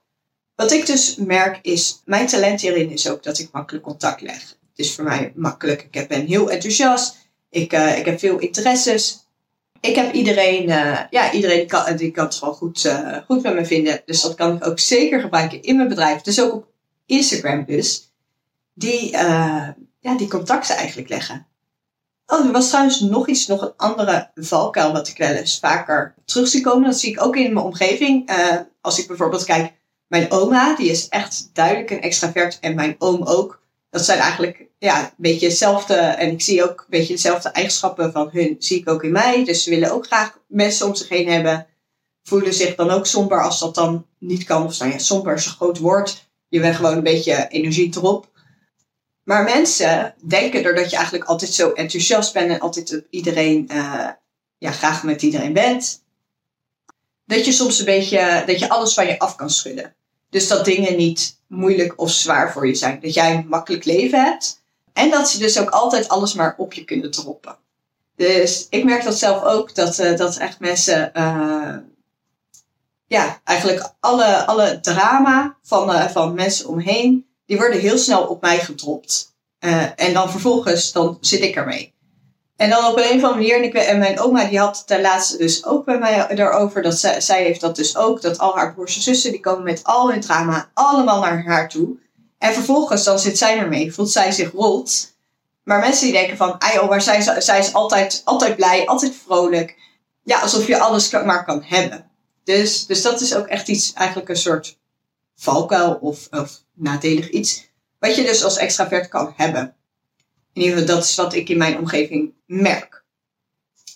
wat 0.55 0.73
ik 0.73 0.87
dus 0.87 1.17
merk 1.17 1.59
is, 1.63 2.03
mijn 2.05 2.27
talent 2.27 2.61
hierin 2.61 2.91
is 2.91 3.09
ook 3.09 3.23
dat 3.23 3.39
ik 3.39 3.49
makkelijk 3.53 3.85
contact 3.85 4.21
leg 4.21 4.57
is 4.75 4.95
voor 4.95 5.05
mij 5.05 5.33
makkelijk. 5.35 5.89
Ik 5.91 6.09
ben 6.09 6.27
heel 6.27 6.51
enthousiast. 6.51 7.17
Ik, 7.51 7.73
uh, 7.73 7.99
ik 7.99 8.05
heb 8.05 8.19
veel 8.19 8.39
interesses. 8.39 9.27
Ik 9.81 9.95
heb 9.95 10.13
iedereen, 10.13 10.69
uh, 10.69 11.01
ja, 11.11 11.33
iedereen 11.33 11.67
kan, 11.67 11.97
die 11.97 12.11
kan 12.11 12.25
het 12.25 12.35
gewoon 12.35 12.55
goed, 12.55 12.93
goed 13.27 13.43
met 13.43 13.55
me 13.55 13.65
vinden. 13.65 14.03
Dus 14.07 14.23
dat 14.23 14.35
kan 14.35 14.57
ik 14.57 14.67
ook 14.67 14.79
zeker 14.79 15.21
gebruiken 15.21 15.63
in 15.63 15.77
mijn 15.77 15.89
bedrijf. 15.89 16.21
Dus 16.21 16.41
ook 16.41 16.53
op 16.53 16.67
Instagram 17.07 17.65
dus. 17.65 18.12
Die, 18.75 19.11
ja, 19.99 20.17
die 20.17 20.29
contacten 20.29 20.77
eigenlijk 20.77 21.09
leggen. 21.09 21.47
Oh, 22.27 22.47
er 22.47 22.53
was 22.53 22.69
trouwens 22.69 23.01
nog 23.01 23.29
iets, 23.29 23.47
nog 23.47 23.63
een 23.63 23.77
andere 23.77 24.31
valkuil 24.35 24.93
wat 24.93 25.09
ik 25.09 25.17
wel 25.17 25.31
eens 25.33 25.59
vaker 25.59 26.15
terug 26.25 26.49
zie 26.49 26.61
komen. 26.61 26.91
Dat 26.91 26.99
zie 26.99 27.11
ik 27.11 27.23
ook 27.23 27.37
in 27.37 27.53
mijn 27.53 27.67
omgeving. 27.67 28.31
als 28.81 28.99
ik 28.99 29.07
bijvoorbeeld 29.07 29.45
kijk, 29.45 29.73
mijn 30.07 30.31
oma, 30.31 30.77
die 30.77 30.91
is 30.91 31.09
echt 31.09 31.51
duidelijk 31.53 31.91
een 31.91 32.01
extravert 32.01 32.59
en 32.61 32.75
mijn 32.75 32.95
oom 32.99 33.23
ook 33.23 33.63
dat 33.93 34.05
zijn 34.05 34.19
eigenlijk 34.19 34.67
ja, 34.79 35.05
een 35.05 35.11
beetje 35.17 35.47
hetzelfde. 35.47 35.95
En 35.95 36.31
ik 36.31 36.43
zie 36.43 36.63
ook 36.63 36.79
een 36.81 36.87
beetje 36.89 37.13
dezelfde 37.13 37.49
eigenschappen 37.49 38.13
van 38.13 38.29
hun, 38.33 38.57
zie 38.59 38.79
ik 38.79 38.89
ook 38.89 39.03
in 39.03 39.13
mij. 39.13 39.45
Dus 39.45 39.63
ze 39.63 39.71
willen 39.71 39.93
ook 39.93 40.07
graag 40.07 40.39
mensen 40.49 40.87
om 40.87 40.95
zich 40.95 41.09
heen 41.09 41.29
hebben. 41.29 41.67
Voelen 42.23 42.55
zich 42.55 42.75
dan 42.75 42.91
ook 42.91 43.07
somber 43.07 43.43
als 43.43 43.59
dat 43.59 43.75
dan 43.75 44.07
niet 44.19 44.45
kan. 44.45 44.65
Of 44.65 44.79
nou 44.79 44.91
ja, 44.91 44.99
somber 44.99 45.35
is 45.35 45.47
een 45.47 45.53
groot 45.53 45.79
woord. 45.79 46.31
Je 46.49 46.61
bent 46.61 46.77
gewoon 46.77 46.97
een 46.97 47.03
beetje 47.03 47.49
energie 47.49 47.97
erop. 47.97 48.31
Maar 49.23 49.45
mensen 49.45 50.15
denken 50.21 50.63
doordat 50.63 50.91
je 50.91 50.97
eigenlijk 50.97 51.25
altijd 51.25 51.53
zo 51.53 51.71
enthousiast 51.71 52.33
bent 52.33 52.51
en 52.51 52.61
altijd 52.61 52.95
op 52.95 53.07
iedereen, 53.11 53.69
uh, 53.73 54.09
ja, 54.59 54.71
graag 54.71 55.03
met 55.03 55.23
iedereen 55.23 55.53
bent. 55.53 56.03
Dat 57.25 57.45
je 57.45 57.53
soms 57.53 57.79
een 57.79 57.85
beetje, 57.85 58.43
dat 58.47 58.59
je 58.59 58.69
alles 58.69 58.95
van 58.95 59.07
je 59.07 59.19
af 59.19 59.37
kan 59.37 59.51
schudden. 59.51 59.95
Dus 60.31 60.49
dat 60.49 60.65
dingen 60.65 60.97
niet 60.97 61.39
moeilijk 61.47 62.01
of 62.01 62.11
zwaar 62.11 62.53
voor 62.53 62.67
je 62.67 62.75
zijn. 62.75 63.01
Dat 63.01 63.15
jij 63.15 63.35
een 63.35 63.49
makkelijk 63.49 63.85
leven 63.85 64.25
hebt. 64.25 64.61
En 64.93 65.11
dat 65.11 65.31
ze 65.31 65.39
dus 65.39 65.59
ook 65.59 65.71
altijd 65.71 66.09
alles 66.09 66.35
maar 66.35 66.55
op 66.57 66.73
je 66.73 66.85
kunnen 66.85 67.11
droppen. 67.11 67.57
Dus 68.17 68.67
ik 68.71 68.85
merk 68.85 69.05
dat 69.05 69.19
zelf 69.19 69.43
ook, 69.43 69.75
dat, 69.75 69.99
uh, 69.99 70.17
dat 70.17 70.37
echt 70.37 70.61
mensen, 70.61 71.11
uh, 71.17 71.77
ja, 73.07 73.41
eigenlijk 73.45 73.93
alle, 74.01 74.47
alle 74.47 74.81
drama 74.81 75.57
van, 75.63 76.11
van 76.11 76.35
mensen 76.35 76.69
omheen, 76.69 77.27
die 77.47 77.57
worden 77.57 77.81
heel 77.81 77.99
snel 77.99 78.23
op 78.27 78.41
mij 78.41 78.59
gedropt. 78.59 79.31
en 79.97 80.13
dan 80.13 80.31
vervolgens, 80.31 80.93
dan 80.93 81.19
zit 81.21 81.41
ik 81.41 81.57
ermee. 81.57 81.93
En 82.57 82.71
dan 82.71 82.85
op 82.85 82.97
een 82.97 83.03
of 83.03 83.11
andere 83.11 83.35
manier, 83.35 83.57
en, 83.57 83.65
ik, 83.65 83.75
en 83.75 83.99
mijn 83.99 84.21
oma 84.21 84.45
die 84.45 84.59
had 84.59 84.83
ten 84.87 85.01
laatste 85.01 85.37
dus 85.37 85.65
ook 85.65 85.85
bij 85.85 85.99
mij 85.99 86.27
erover, 86.29 86.83
dat 86.83 86.99
zij, 86.99 87.21
zij 87.21 87.43
heeft 87.43 87.61
dat 87.61 87.77
dus 87.77 87.97
ook, 87.97 88.23
dat 88.23 88.39
al 88.39 88.57
haar 88.57 88.75
broers 88.75 88.97
en 88.97 89.03
zussen, 89.03 89.31
die 89.31 89.41
komen 89.41 89.63
met 89.63 89.85
al 89.85 90.11
hun 90.11 90.21
drama 90.21 90.71
allemaal 90.75 91.21
naar 91.21 91.45
haar 91.45 91.69
toe. 91.69 91.97
En 92.39 92.53
vervolgens 92.53 93.05
dan 93.05 93.19
zit 93.19 93.39
zij 93.39 93.59
ermee, 93.59 93.95
voelt 93.95 94.11
zij 94.11 94.33
zich 94.33 94.51
rot. 94.53 95.15
Maar 95.65 95.81
mensen 95.81 96.05
die 96.05 96.15
denken 96.15 96.37
van, 96.37 96.59
ah 96.59 96.73
joh, 96.73 96.89
maar 96.89 97.03
zij, 97.03 97.41
zij 97.41 97.59
is 97.59 97.73
altijd, 97.73 98.23
altijd 98.25 98.57
blij, 98.57 98.87
altijd 98.87 99.15
vrolijk. 99.25 99.77
Ja, 100.23 100.41
alsof 100.41 100.67
je 100.67 100.79
alles 100.79 101.11
maar 101.11 101.45
kan 101.45 101.63
hebben. 101.63 102.11
Dus, 102.45 102.87
dus 102.87 103.03
dat 103.03 103.21
is 103.21 103.35
ook 103.35 103.47
echt 103.47 103.69
iets, 103.69 103.93
eigenlijk 103.93 104.29
een 104.29 104.37
soort 104.37 104.79
valkuil 105.37 105.99
of, 106.01 106.29
of 106.31 106.63
nadelig 106.83 107.31
iets. 107.31 107.71
Wat 107.99 108.17
je 108.17 108.23
dus 108.23 108.45
als 108.45 108.57
extravert 108.57 109.09
kan 109.09 109.33
hebben. 109.37 109.75
In 110.53 110.63
ieder 110.63 110.79
geval, 110.79 110.95
dat 110.95 111.05
is 111.05 111.15
wat 111.15 111.35
ik 111.35 111.49
in 111.49 111.59
mijn 111.59 111.79
omgeving 111.79 112.35
merk. 112.47 113.05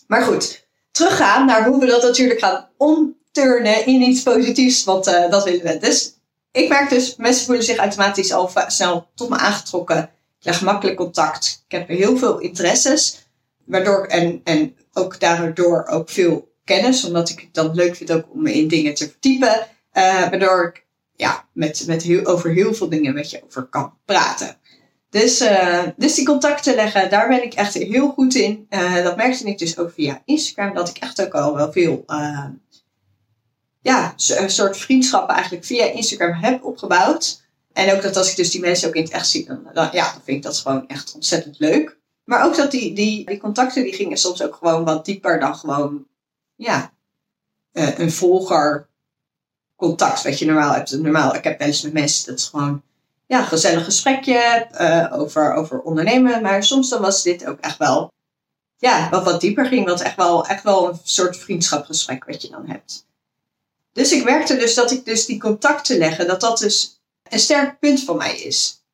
Maar 0.06 0.22
goed, 0.22 0.66
teruggaan 0.90 1.46
naar 1.46 1.66
hoe 1.66 1.80
we 1.80 1.86
dat 1.86 2.02
natuurlijk 2.02 2.40
gaan 2.40 2.68
omturnen 2.76 3.86
in 3.86 4.02
iets 4.02 4.22
positiefs, 4.22 4.84
want 4.84 5.08
uh, 5.08 5.30
dat 5.30 5.44
willen 5.44 5.62
we. 5.62 5.78
Dus 5.78 6.14
ik 6.52 6.68
merk 6.68 6.90
dus, 6.90 7.16
mensen 7.16 7.46
voelen 7.46 7.64
zich 7.64 7.76
automatisch 7.76 8.32
al 8.32 8.50
snel 8.66 9.08
tot 9.14 9.28
me 9.28 9.36
aangetrokken. 9.36 10.10
Ik 10.38 10.44
leg 10.44 10.62
makkelijk 10.62 10.96
contact. 10.96 11.64
Ik 11.68 11.78
heb 11.78 11.88
heel 11.88 12.16
veel 12.18 12.38
interesses, 12.38 13.26
waardoor, 13.64 14.06
en, 14.06 14.40
en 14.44 14.76
ook 14.92 15.20
daardoor 15.20 15.86
ook 15.86 16.08
veel 16.08 16.54
kennis, 16.64 17.04
omdat 17.04 17.28
ik 17.28 17.40
het 17.40 17.54
dan 17.54 17.74
leuk 17.74 17.96
vind 17.96 18.12
ook 18.12 18.24
om 18.32 18.42
me 18.42 18.52
in 18.52 18.68
dingen 18.68 18.94
te 18.94 19.08
verdiepen. 19.10 19.66
Uh, 19.92 20.28
waardoor 20.28 20.72
ik 20.74 20.85
ja, 21.16 21.48
met, 21.52 21.84
met 21.86 22.26
over 22.26 22.50
heel 22.50 22.74
veel 22.74 22.88
dingen 22.88 23.14
met 23.14 23.30
je 23.30 23.42
over 23.44 23.62
kan 23.62 23.98
praten. 24.04 24.56
Dus, 25.10 25.40
uh, 25.40 25.82
dus 25.96 26.14
die 26.14 26.24
contacten 26.24 26.74
leggen, 26.74 27.10
daar 27.10 27.28
ben 27.28 27.42
ik 27.42 27.54
echt 27.54 27.74
heel 27.74 28.08
goed 28.08 28.34
in. 28.34 28.66
Uh, 28.70 29.02
dat 29.02 29.16
merkte 29.16 29.44
ik 29.44 29.58
dus 29.58 29.78
ook 29.78 29.92
via 29.92 30.22
Instagram, 30.24 30.74
dat 30.74 30.88
ik 30.88 30.98
echt 30.98 31.22
ook 31.22 31.34
al 31.34 31.54
wel 31.54 31.72
veel, 31.72 32.04
uh, 32.06 32.44
ja, 33.80 34.14
een 34.28 34.50
soort 34.50 34.76
vriendschappen 34.76 35.34
eigenlijk 35.34 35.64
via 35.64 35.84
Instagram 35.84 36.32
heb 36.32 36.64
opgebouwd. 36.64 37.44
En 37.72 37.94
ook 37.94 38.02
dat 38.02 38.16
als 38.16 38.30
ik 38.30 38.36
dus 38.36 38.50
die 38.50 38.60
mensen 38.60 38.88
ook 38.88 38.94
in 38.94 39.02
het 39.02 39.12
echt 39.12 39.28
zie, 39.28 39.46
dan, 39.46 39.68
dan 39.72 39.88
ja, 39.92 40.12
dan 40.12 40.22
vind 40.24 40.36
ik 40.36 40.42
dat 40.42 40.58
gewoon 40.58 40.88
echt 40.88 41.14
ontzettend 41.14 41.58
leuk. 41.58 41.98
Maar 42.24 42.44
ook 42.44 42.56
dat 42.56 42.70
die, 42.70 42.94
die, 42.94 43.26
die 43.26 43.38
contacten, 43.38 43.82
die 43.82 43.94
gingen 43.94 44.16
soms 44.16 44.42
ook 44.42 44.54
gewoon 44.54 44.84
wat 44.84 45.04
dieper 45.04 45.40
dan 45.40 45.56
gewoon, 45.56 46.06
ja, 46.54 46.92
een 47.72 48.12
volger 48.12 48.88
contact 49.76 50.22
wat 50.22 50.38
je 50.38 50.46
normaal 50.46 50.72
hebt. 50.72 50.98
Normaal, 50.98 51.34
ik 51.34 51.44
heb 51.44 51.58
wel 51.58 51.68
eens 51.68 51.82
met 51.82 51.92
mensen, 51.92 52.26
dat 52.26 52.38
is 52.38 52.44
gewoon 52.44 52.82
ja, 53.26 53.38
een 53.38 53.46
gezellig 53.46 53.84
gesprekje 53.84 54.66
uh, 54.80 55.20
over, 55.20 55.52
over 55.54 55.80
ondernemen. 55.80 56.42
Maar 56.42 56.64
soms 56.64 56.88
dan 56.88 57.00
was 57.00 57.22
dit 57.22 57.46
ook 57.46 57.60
echt 57.60 57.76
wel, 57.76 58.12
ja, 58.76 59.10
wat 59.10 59.24
wat 59.24 59.40
dieper 59.40 59.66
ging. 59.66 59.86
Wat 59.86 60.00
echt 60.00 60.16
wel, 60.16 60.46
echt 60.46 60.62
wel 60.62 60.88
een 60.88 61.00
soort 61.02 61.36
vriendschapsgesprek 61.36 62.24
wat 62.24 62.42
je 62.42 62.50
dan 62.50 62.68
hebt. 62.68 63.06
Dus 63.92 64.12
ik 64.12 64.24
merkte 64.24 64.56
dus 64.56 64.74
dat 64.74 64.90
ik 64.90 65.04
dus 65.04 65.26
die 65.26 65.40
contacten 65.40 65.98
leggen, 65.98 66.26
dat 66.26 66.40
dat 66.40 66.58
dus 66.58 67.00
een 67.28 67.38
sterk 67.38 67.78
punt 67.78 68.04
van 68.04 68.16
mij 68.16 68.36
is. 68.36 68.84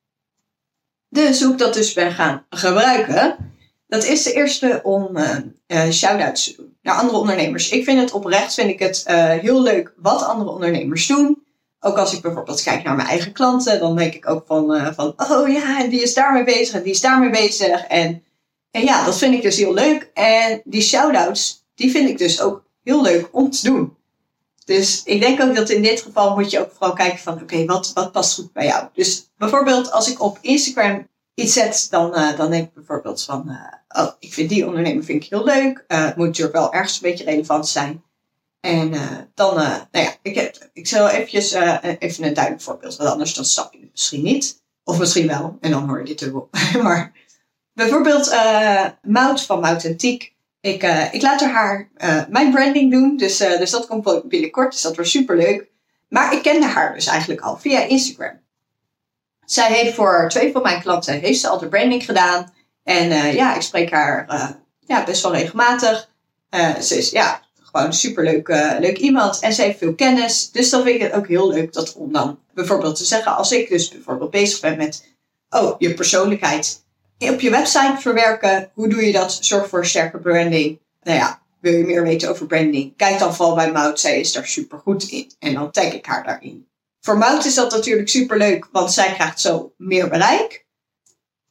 Dus 1.09 1.43
hoe 1.43 1.53
ik 1.53 1.59
dat 1.59 1.75
dus 1.75 1.93
ben 1.93 2.13
gaan 2.13 2.47
gebruiken, 2.51 3.52
dat 3.93 4.05
is 4.05 4.23
de 4.23 4.33
eerste 4.33 4.81
om 4.83 5.17
uh, 5.17 5.37
uh, 5.67 5.91
shout-outs 5.91 6.45
te 6.45 6.57
doen 6.57 6.77
naar 6.83 6.95
andere 6.95 7.19
ondernemers. 7.19 7.69
Ik 7.69 7.85
vind 7.85 8.01
het 8.01 8.13
oprecht, 8.13 8.55
vind 8.55 8.71
ik 8.71 8.79
het 8.79 9.05
uh, 9.09 9.31
heel 9.31 9.63
leuk 9.63 9.93
wat 9.97 10.23
andere 10.23 10.51
ondernemers 10.51 11.07
doen. 11.07 11.43
Ook 11.81 11.99
als 11.99 12.13
ik 12.13 12.23
bijvoorbeeld 12.23 12.63
kijk 12.63 12.83
naar 12.83 12.97
mijn 12.97 13.09
eigen 13.09 13.33
klanten, 13.33 13.81
dan 13.81 13.97
denk 13.97 14.15
ik 14.15 14.29
ook 14.29 14.45
van, 14.47 14.95
van 14.95 15.15
oh 15.17 15.49
ja, 15.49 15.83
en 15.83 15.91
die 15.91 16.03
is 16.03 16.15
daarmee 16.15 16.45
bezig 16.45 16.83
die 16.83 16.93
is 16.93 17.01
daarmee 17.01 17.31
bezig. 17.31 17.85
En, 17.87 18.23
en 18.71 18.83
ja, 18.83 19.05
dat 19.05 19.19
vind 19.19 19.35
ik 19.35 19.43
dus 19.43 19.57
heel 19.57 19.75
leuk. 19.75 20.11
En 20.15 20.61
die 20.65 20.83
shout-outs, 20.83 21.65
die 21.75 21.91
vind 21.91 22.09
ik 22.09 22.19
dus 22.19 22.41
ook 22.41 22.65
heel 22.83 23.03
leuk 23.03 23.29
om 23.33 23.51
te 23.51 23.67
doen. 23.67 23.97
Dus 24.65 25.03
ik 25.05 25.21
denk 25.21 25.41
ook 25.41 25.55
dat 25.55 25.71
in 25.71 25.83
dit 25.83 26.01
geval 26.01 26.35
moet 26.35 26.51
je 26.51 26.61
ook 26.61 26.73
vooral 26.73 26.93
kijken 26.93 27.19
van 27.19 27.43
oké, 27.43 27.65
wat, 27.65 27.91
wat 27.95 28.13
past 28.13 28.35
goed 28.35 28.53
bij 28.53 28.67
jou. 28.67 28.87
Dus 28.93 29.31
bijvoorbeeld 29.39 29.91
als 29.91 30.11
ik 30.11 30.23
op 30.23 30.39
Instagram 30.41 31.11
iets 31.35 31.53
zet, 31.53 31.87
dan, 31.91 32.19
uh, 32.19 32.37
dan 32.37 32.51
denk 32.51 32.69
ik 32.69 32.75
bijvoorbeeld 32.75 33.23
van, 33.23 33.45
uh, 33.49 34.03
oh, 34.03 34.13
ik 34.19 34.33
vind 34.33 34.49
die 34.49 34.67
ondernemer 34.67 35.05
vind 35.05 35.25
ik 35.25 35.31
heel 35.31 35.45
leuk. 35.45 35.85
Uh, 35.89 36.05
het 36.05 36.17
moet 36.17 36.27
natuurlijk 36.27 36.57
wel 36.57 36.73
ergens 36.73 36.95
een 36.95 37.11
beetje 37.11 37.25
relevant 37.25 37.69
zijn. 37.69 38.03
En 38.61 38.91
dan, 39.35 39.55
nou 39.55 39.87
ja, 39.91 40.15
ik, 40.23 40.35
heb, 40.35 40.71
ik 40.73 40.87
zal 40.87 41.09
eventjes, 41.09 41.53
even 41.99 42.25
een 42.25 42.35
duidelijk 42.35 42.63
voorbeeld, 42.63 42.97
want 42.97 43.11
anders 43.11 43.35
dan 43.35 43.45
snap 43.45 43.73
je 43.73 43.81
het 43.81 43.91
misschien 43.91 44.23
niet. 44.23 44.63
Of 44.85 44.99
misschien 44.99 45.27
wel, 45.27 45.57
en 45.61 45.71
dan 45.71 45.89
hoor 45.89 45.99
je 45.99 46.05
dit 46.05 46.19
dubbel. 46.19 46.49
maar 46.83 47.13
bijvoorbeeld 47.73 48.37
Mout 49.03 49.43
van 49.43 49.61
Moutentiek. 49.61 50.35
Ik, 50.61 50.83
ik 51.13 51.23
laat 51.23 51.41
haar 51.41 51.91
mijn 52.29 52.51
branding 52.51 52.91
doen, 52.91 53.17
dus, 53.17 53.37
dus 53.37 53.71
dat 53.71 53.87
komt 53.87 54.29
binnenkort, 54.29 54.73
dus 54.73 54.83
dat 54.83 54.95
wordt 54.95 55.11
super 55.11 55.37
leuk. 55.37 55.71
Maar 56.09 56.33
ik 56.33 56.43
kende 56.43 56.67
haar 56.67 56.95
dus 56.95 57.07
eigenlijk 57.07 57.41
al 57.41 57.57
via 57.57 57.81
Instagram. 57.81 58.42
Zij 59.45 59.73
heeft 59.73 59.95
voor 59.95 60.27
twee 60.29 60.53
van 60.53 60.63
mijn 60.63 60.83
klanten 60.83 61.21
heeft 61.21 61.41
ze 61.41 61.49
al 61.49 61.59
de 61.59 61.69
branding 61.69 62.05
gedaan. 62.05 62.53
En 62.83 63.11
uh, 63.11 63.35
ja, 63.35 63.55
ik 63.55 63.63
spreek 63.63 63.91
haar 63.91 64.27
uh, 64.29 64.49
ja, 64.81 65.05
best 65.05 65.23
wel 65.23 65.35
regelmatig. 65.35 66.09
Uh, 66.51 66.79
ze 66.79 66.97
is 66.97 67.11
ja, 67.11 67.41
gewoon 67.63 67.87
een 67.87 67.93
superleuk 67.93 68.49
leuk 68.79 68.99
iemand. 68.99 69.39
En 69.39 69.53
ze 69.53 69.63
heeft 69.63 69.79
veel 69.79 69.95
kennis. 69.95 70.51
Dus 70.51 70.71
dan 70.71 70.83
vind 70.83 70.95
ik 70.95 71.03
het 71.03 71.13
ook 71.13 71.29
heel 71.29 71.49
leuk 71.49 71.73
dat 71.73 71.95
om 71.95 72.13
dan 72.13 72.39
bijvoorbeeld 72.55 72.97
te 72.97 73.05
zeggen, 73.05 73.37
als 73.37 73.53
ik 73.53 73.69
dus 73.69 73.89
bijvoorbeeld 73.89 74.31
bezig 74.31 74.61
ben 74.61 74.77
met 74.77 75.05
oh, 75.51 75.75
je 75.79 75.95
persoonlijkheid 75.95 76.83
op 77.31 77.41
je 77.41 77.51
website 77.51 77.97
verwerken. 77.99 78.71
Hoe 78.75 78.89
doe 78.89 79.07
je 79.07 79.13
dat? 79.13 79.39
Zorg 79.41 79.69
voor 79.69 79.87
sterke 79.87 80.19
branding. 80.19 80.81
Nou 81.03 81.19
ja, 81.19 81.43
wil 81.61 81.73
je 81.73 81.85
meer 81.85 82.03
weten 82.03 82.31
over 82.31 82.47
branding? 82.47 82.97
Kijk 82.97 83.19
dan 83.19 83.35
vooral 83.35 83.55
bij 83.55 83.73
Mout. 83.73 84.01
Zij 84.01 84.21
is 84.21 84.33
daar 84.33 84.47
super 84.47 84.79
goed 84.79 85.09
in. 85.09 85.33
En 85.39 85.55
dan 85.55 85.71
tag 85.71 85.93
ik 85.93 86.07
haar 86.07 86.25
daarin. 86.25 86.67
Voor 87.05 87.19
Mout 87.19 87.45
is 87.45 87.55
dat 87.55 87.71
natuurlijk 87.71 88.09
super 88.09 88.39
leuk, 88.39 88.69
want 88.73 88.93
zij 88.93 89.13
krijgt 89.13 89.41
zo 89.41 89.75
meer 89.77 90.09
bereik. 90.09 90.67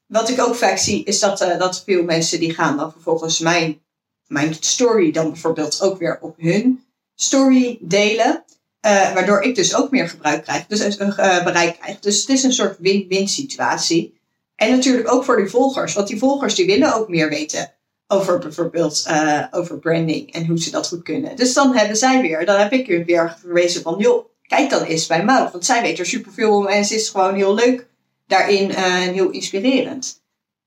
Wat 0.05 0.29
ik 0.29 0.41
ook 0.41 0.55
vaak 0.55 0.77
zie, 0.77 1.03
is 1.03 1.19
dat, 1.19 1.41
uh, 1.41 1.59
dat 1.59 1.83
veel 1.85 2.03
mensen 2.03 2.39
die 2.39 2.53
gaan 2.53 2.77
dan 2.77 2.91
vervolgens 2.91 3.39
mijn, 3.39 3.81
mijn 4.27 4.55
story 4.59 5.11
dan 5.11 5.31
bijvoorbeeld 5.31 5.81
ook 5.81 5.99
weer 5.99 6.17
op 6.21 6.35
hun 6.37 6.83
story 7.15 7.77
delen. 7.81 8.43
Uh, 8.85 9.13
waardoor 9.13 9.41
ik 9.41 9.55
dus 9.55 9.75
ook 9.75 9.91
meer 9.91 10.09
gebruik 10.09 10.43
krijg, 10.43 10.65
dus 10.65 10.97
uh, 10.97 11.43
bereik 11.43 11.79
krijg. 11.79 11.99
Dus 11.99 12.19
het 12.19 12.29
is 12.29 12.43
een 12.43 12.53
soort 12.53 12.77
win-win 12.79 13.27
situatie. 13.27 14.19
En 14.55 14.71
natuurlijk 14.71 15.11
ook 15.11 15.23
voor 15.25 15.37
die 15.37 15.49
volgers, 15.49 15.93
want 15.93 16.07
die 16.07 16.17
volgers 16.17 16.55
die 16.55 16.65
willen 16.65 16.95
ook 16.95 17.07
meer 17.09 17.29
weten 17.29 17.73
over 18.07 18.39
bijvoorbeeld 18.39 19.07
over 19.51 19.79
branding 19.79 20.33
en 20.33 20.45
hoe 20.45 20.61
ze 20.61 20.71
dat 20.71 20.87
goed 20.87 21.03
kunnen. 21.03 21.35
Dus 21.35 21.53
dan 21.53 21.75
hebben 21.75 21.97
zij 21.97 22.21
weer, 22.21 22.45
dan 22.45 22.59
heb 22.59 22.71
ik 22.71 23.05
weer 23.05 23.37
verwezen 23.39 23.81
van, 23.81 23.95
joh, 23.97 24.30
kijk 24.55 24.69
dan 24.69 24.83
eens 24.83 25.07
bij 25.07 25.23
Mout. 25.23 25.51
Want 25.51 25.65
zij 25.65 25.81
weet 25.81 25.99
er 25.99 26.05
superveel 26.05 26.55
om 26.55 26.67
en 26.67 26.85
ze 26.85 26.95
is 26.95 27.09
gewoon 27.09 27.35
heel 27.35 27.53
leuk 27.53 27.87
daarin 28.27 28.69
uh, 28.69 29.07
en 29.07 29.13
heel 29.13 29.29
inspirerend. 29.29 30.21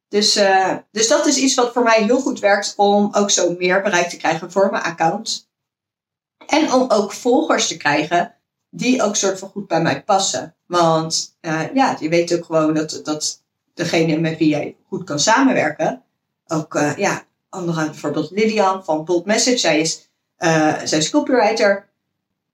Dus, 0.09 0.37
uh, 0.37 0.77
dus 0.91 1.09
dat 1.09 1.27
is 1.27 1.37
iets 1.37 1.55
wat 1.55 1.73
voor 1.73 1.83
mij 1.83 2.03
heel 2.03 2.21
goed 2.21 2.41
werkt 2.41 2.75
om 2.77 3.09
ook 3.13 3.31
zo 3.31 3.55
meer 3.59 3.83
bereik 3.83 4.09
te 4.09 4.17
krijgen 4.17 4.53
voor 4.53 4.71
mijn 4.71 4.83
account. 4.83 5.49
En 6.47 6.73
om 6.73 6.91
ook 6.91 7.13
volgers 7.13 7.69
te 7.69 7.77
krijgen 7.77 8.35
die 8.71 9.03
ook 9.03 9.17
soort 9.17 9.39
van 9.39 9.49
goed 9.49 9.67
bij 9.67 9.83
mij 9.83 10.03
passen. 10.03 10.55
Want 10.67 11.37
uh, 11.41 11.75
ja, 11.75 11.97
je 12.01 12.09
weet 12.09 12.35
ook 12.35 12.45
gewoon 12.45 12.75
dat, 12.75 13.01
dat 13.03 13.43
degene 13.75 14.19
met 14.19 14.39
wie 14.39 14.49
jij 14.49 14.77
goed 14.89 15.05
kan 15.05 15.19
samenwerken, 15.19 16.03
ook 16.47 16.79
ja, 16.97 17.25
anderen, 17.49 17.87
bijvoorbeeld 17.87 18.31
Lilian 18.31 18.85
van 18.85 19.05
Bold 19.05 19.25
Message, 19.25 19.59
zij 19.59 19.81
is, 19.81 20.09
zij 20.85 20.99
is 20.99 21.11
copywriter. 21.11 21.89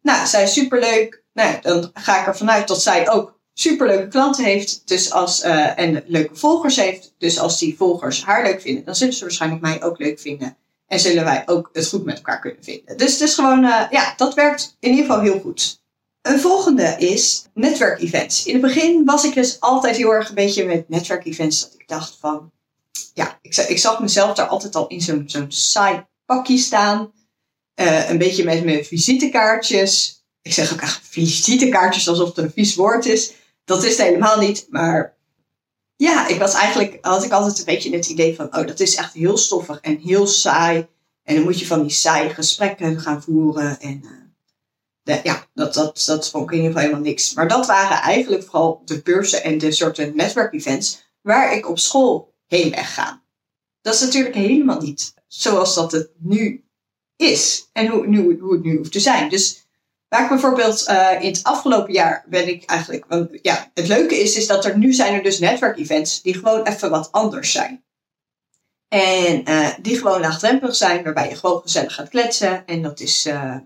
Nou, 0.03 0.27
zij 0.27 0.43
is 0.43 0.53
superleuk 0.53 1.20
nou, 1.33 1.61
dan 1.61 1.91
ga 1.95 2.21
ik 2.21 2.27
ervan 2.27 2.51
uit 2.51 2.69
dat 2.69 2.83
zij 2.83 3.11
ook 3.11 3.41
superleuke 3.55 4.09
klanten 4.09 4.45
heeft. 4.45 4.83
Dus 4.85 5.13
als, 5.13 5.45
uh, 5.45 5.79
en 5.79 6.05
leuke 6.07 6.37
volgers 6.37 6.77
heeft. 6.77 7.15
Dus 7.19 7.39
als 7.39 7.59
die 7.59 7.77
volgers 7.77 8.25
haar 8.25 8.43
leuk 8.43 8.61
vinden, 8.61 8.85
dan 8.85 8.95
zullen 8.95 9.15
ze 9.15 9.25
waarschijnlijk 9.25 9.63
mij 9.63 9.83
ook 9.83 9.99
leuk 9.99 10.21
vinden. 10.21 10.57
En 10.87 11.01
zullen 11.01 11.25
wij 11.25 11.43
ook 11.47 11.71
het 11.73 11.89
goed 11.89 12.05
met 12.05 12.17
elkaar 12.17 12.41
kunnen 12.41 12.65
vinden. 12.65 12.97
Dus 12.97 13.13
het 13.13 13.21
is 13.21 13.35
gewoon, 13.35 13.65
uh, 13.65 13.83
ja, 13.91 14.15
dat 14.17 14.35
werkt 14.35 14.77
in 14.81 14.91
ieder 14.91 15.05
geval 15.05 15.21
heel 15.21 15.41
goed. 15.41 15.83
Een 16.23 16.41
volgende 16.41 16.97
is 16.99 17.45
netwerkevents. 17.55 18.45
In 18.45 18.53
het 18.53 18.63
begin 18.63 19.05
was 19.05 19.25
ik 19.25 19.35
dus 19.35 19.61
altijd 19.61 19.97
heel 19.97 20.11
erg 20.11 20.29
een 20.29 20.35
beetje 20.35 20.65
met 20.65 20.89
netwerkevents. 20.89 21.61
Dat 21.61 21.75
ik 21.81 21.89
dacht 21.89 22.17
van, 22.21 22.51
ja, 23.15 23.39
ik, 23.43 23.57
ik 23.57 23.79
zag 23.79 24.01
mezelf 24.01 24.35
daar 24.35 24.47
altijd 24.47 24.75
al 24.75 24.87
in 24.87 25.01
zo'n 25.01 25.23
zo'n 25.27 25.51
saai 25.53 26.07
pakje 26.27 26.59
staan. 26.59 27.13
Uh, 27.81 28.11
een 28.11 28.19
beetje 28.19 28.45
met 28.45 28.65
mijn 28.65 28.85
visitekaartjes 28.85 30.20
ik 30.43 30.53
zeg 30.53 30.73
ook 30.73 30.81
echt 30.81 31.01
visitekaartjes 31.03 32.09
alsof 32.09 32.29
het 32.29 32.39
een 32.39 32.53
vies 32.53 32.75
woord 32.75 33.07
is. 33.07 33.33
Dat 33.65 33.85
is 33.85 33.97
het 33.97 34.07
helemaal 34.07 34.39
niet. 34.39 34.67
Maar 34.71 35.17
ja, 35.97 36.27
ik 36.27 36.39
was 36.39 36.55
eigenlijk, 36.55 36.99
had 37.01 37.25
ik 37.25 37.33
altijd 37.33 37.59
een 37.59 37.65
beetje 37.65 37.97
het 37.97 38.09
idee 38.09 38.35
van, 38.35 38.47
oh, 38.47 38.67
dat 38.67 38.81
is 38.81 38.95
echt 38.95 39.13
heel 39.13 39.37
stoffig 39.37 39.81
en 39.81 39.99
heel 39.99 40.27
saai. 40.27 40.87
En 41.23 41.35
dan 41.35 41.45
moet 41.45 41.61
je 41.61 41.67
van 41.67 41.83
die 41.83 41.91
saaie 41.91 42.31
gesprekken 42.31 43.01
gaan 43.01 43.23
voeren. 43.23 43.81
En 43.81 44.05
de, 45.03 45.21
ja, 45.23 45.47
dat, 45.55 45.75
dat, 45.75 46.03
dat 46.07 46.31
vond 46.31 46.45
ik 46.45 46.51
in 46.51 46.57
ieder 46.57 46.73
geval 46.73 46.87
helemaal 46.87 47.11
niks. 47.11 47.35
Maar 47.35 47.49
dat 47.49 47.67
waren 47.67 47.97
eigenlijk 47.97 48.43
vooral 48.43 48.83
de 48.85 49.03
beurzen 49.03 49.43
en 49.43 49.59
de 49.59 49.73
soorten 49.73 50.17
netwerkevents 50.17 51.03
waar 51.21 51.53
ik 51.57 51.69
op 51.69 51.79
school 51.79 52.35
heen 52.47 52.71
ben 52.71 52.85
gegaan. 52.85 53.23
Dat 53.81 53.95
is 53.95 54.01
natuurlijk 54.01 54.35
helemaal 54.35 54.81
niet 54.81 55.15
zoals 55.27 55.75
dat 55.75 55.93
het 55.93 56.11
nu 56.19 56.65
is. 57.17 57.69
En 57.73 57.87
hoe, 57.87 58.07
nu, 58.07 58.39
hoe 58.41 58.53
het 58.53 58.63
nu 58.63 58.77
hoeft 58.77 58.93
te 58.93 59.01
zijn. 59.01 59.29
Dus 59.29 59.69
Waar 60.11 60.23
ik 60.23 60.29
bijvoorbeeld 60.29 60.89
uh, 60.89 61.17
in 61.21 61.33
het 61.33 61.43
afgelopen 61.43 61.93
jaar 61.93 62.25
ben 62.29 62.49
ik 62.49 62.65
eigenlijk. 62.65 63.05
Ja, 63.43 63.71
het 63.75 63.87
leuke 63.87 64.21
is, 64.21 64.37
is 64.37 64.47
dat 64.47 64.65
er 64.65 64.79
nu 64.79 64.93
zijn 64.93 65.15
er 65.15 65.23
dus 65.23 65.39
netwerkevents 65.39 66.23
die 66.23 66.35
gewoon 66.35 66.67
even 66.67 66.91
wat 66.91 67.13
anders 67.13 67.53
zijn. 67.53 67.85
En 68.89 69.51
uh, 69.51 69.69
die 69.83 69.97
gewoon 69.97 70.21
laagdrempelig 70.21 70.75
zijn, 70.75 71.05
waarbij 71.05 71.29
je 71.29 71.37
gewoon 71.37 71.61
gezellig 71.61 71.95
gaat 71.95 72.09
kletsen. 72.09 72.67
En 72.67 72.83
dat 72.83 73.01
is, 73.01 73.27
uh, 73.27 73.57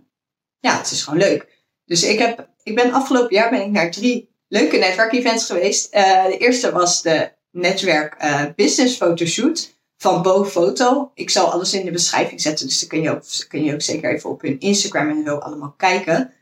ja, 0.58 0.76
het 0.76 0.90
is 0.90 1.02
gewoon 1.02 1.18
leuk. 1.18 1.62
Dus 1.84 2.02
ik, 2.02 2.18
heb, 2.18 2.48
ik 2.62 2.74
ben 2.74 2.92
afgelopen 2.92 3.34
jaar 3.34 3.50
ben 3.50 3.62
ik 3.62 3.70
naar 3.70 3.90
drie 3.90 4.34
leuke 4.48 4.76
netwerkevents 4.76 5.46
geweest. 5.46 5.92
de 5.92 6.36
eerste 6.38 6.72
was 6.72 7.02
de 7.02 7.32
netwerk 7.50 8.16
business 8.56 8.96
fotoshoot 8.96 9.73
van 10.04 10.22
Bo 10.22 10.44
Foto. 10.44 11.10
Ik 11.14 11.30
zal 11.30 11.50
alles 11.50 11.74
in 11.74 11.84
de 11.84 11.90
beschrijving 11.90 12.40
zetten, 12.40 12.66
dus 12.66 12.80
dan 12.80 12.88
kun 12.88 13.02
je 13.02 13.10
ook, 13.10 13.22
kun 13.48 13.64
je 13.64 13.74
ook 13.74 13.82
zeker 13.82 14.14
even 14.14 14.30
op 14.30 14.42
hun 14.42 14.60
Instagram 14.60 15.08
en 15.08 15.24
zo 15.26 15.36
allemaal 15.36 15.74
kijken. 15.76 16.32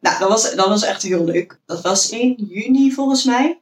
Nou, 0.00 0.18
dat 0.18 0.28
was, 0.28 0.54
dat 0.54 0.68
was 0.68 0.82
echt 0.82 1.02
heel 1.02 1.24
leuk. 1.24 1.60
Dat 1.66 1.80
was 1.80 2.10
in 2.10 2.34
juni 2.48 2.92
volgens 2.92 3.24
mij. 3.24 3.60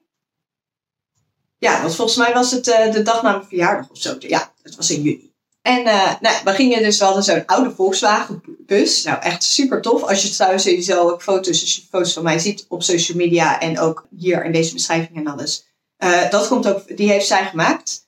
Ja, 1.58 1.80
want 1.82 1.94
volgens 1.94 2.16
mij 2.16 2.32
was 2.32 2.50
het 2.50 2.66
uh, 2.66 2.92
de 2.92 3.02
dag 3.02 3.22
na 3.22 3.30
mijn 3.30 3.44
verjaardag 3.44 3.90
of 3.90 3.98
zo. 3.98 4.16
Ja, 4.18 4.52
het 4.62 4.76
was 4.76 4.90
in 4.90 5.02
juni. 5.02 5.32
En 5.62 5.80
uh, 5.80 6.20
nou, 6.20 6.36
we 6.44 6.50
gingen 6.50 6.82
dus, 6.82 6.98
we 6.98 7.04
hadden 7.04 7.22
zo'n 7.22 7.46
oude 7.46 7.70
Volkswagen 7.70 8.42
bus. 8.66 9.02
Nou, 9.02 9.22
echt 9.22 9.42
super 9.42 9.82
tof. 9.82 10.02
Als 10.02 10.22
je 10.22 10.30
trouwens 10.30 10.62
sowieso 10.62 11.10
ook 11.10 11.22
foto's, 11.22 11.86
foto's 11.90 12.12
van 12.12 12.22
mij 12.22 12.38
ziet 12.38 12.66
op 12.68 12.82
social 12.82 13.16
media 13.16 13.60
en 13.60 13.78
ook 13.78 14.06
hier 14.16 14.44
in 14.44 14.52
deze 14.52 14.72
beschrijving 14.72 15.16
en 15.16 15.26
alles. 15.26 15.66
Uh, 15.98 16.30
dat 16.30 16.48
komt 16.48 16.68
ook, 16.68 16.96
die 16.96 17.08
heeft 17.08 17.26
zij 17.26 17.44
gemaakt. 17.44 18.03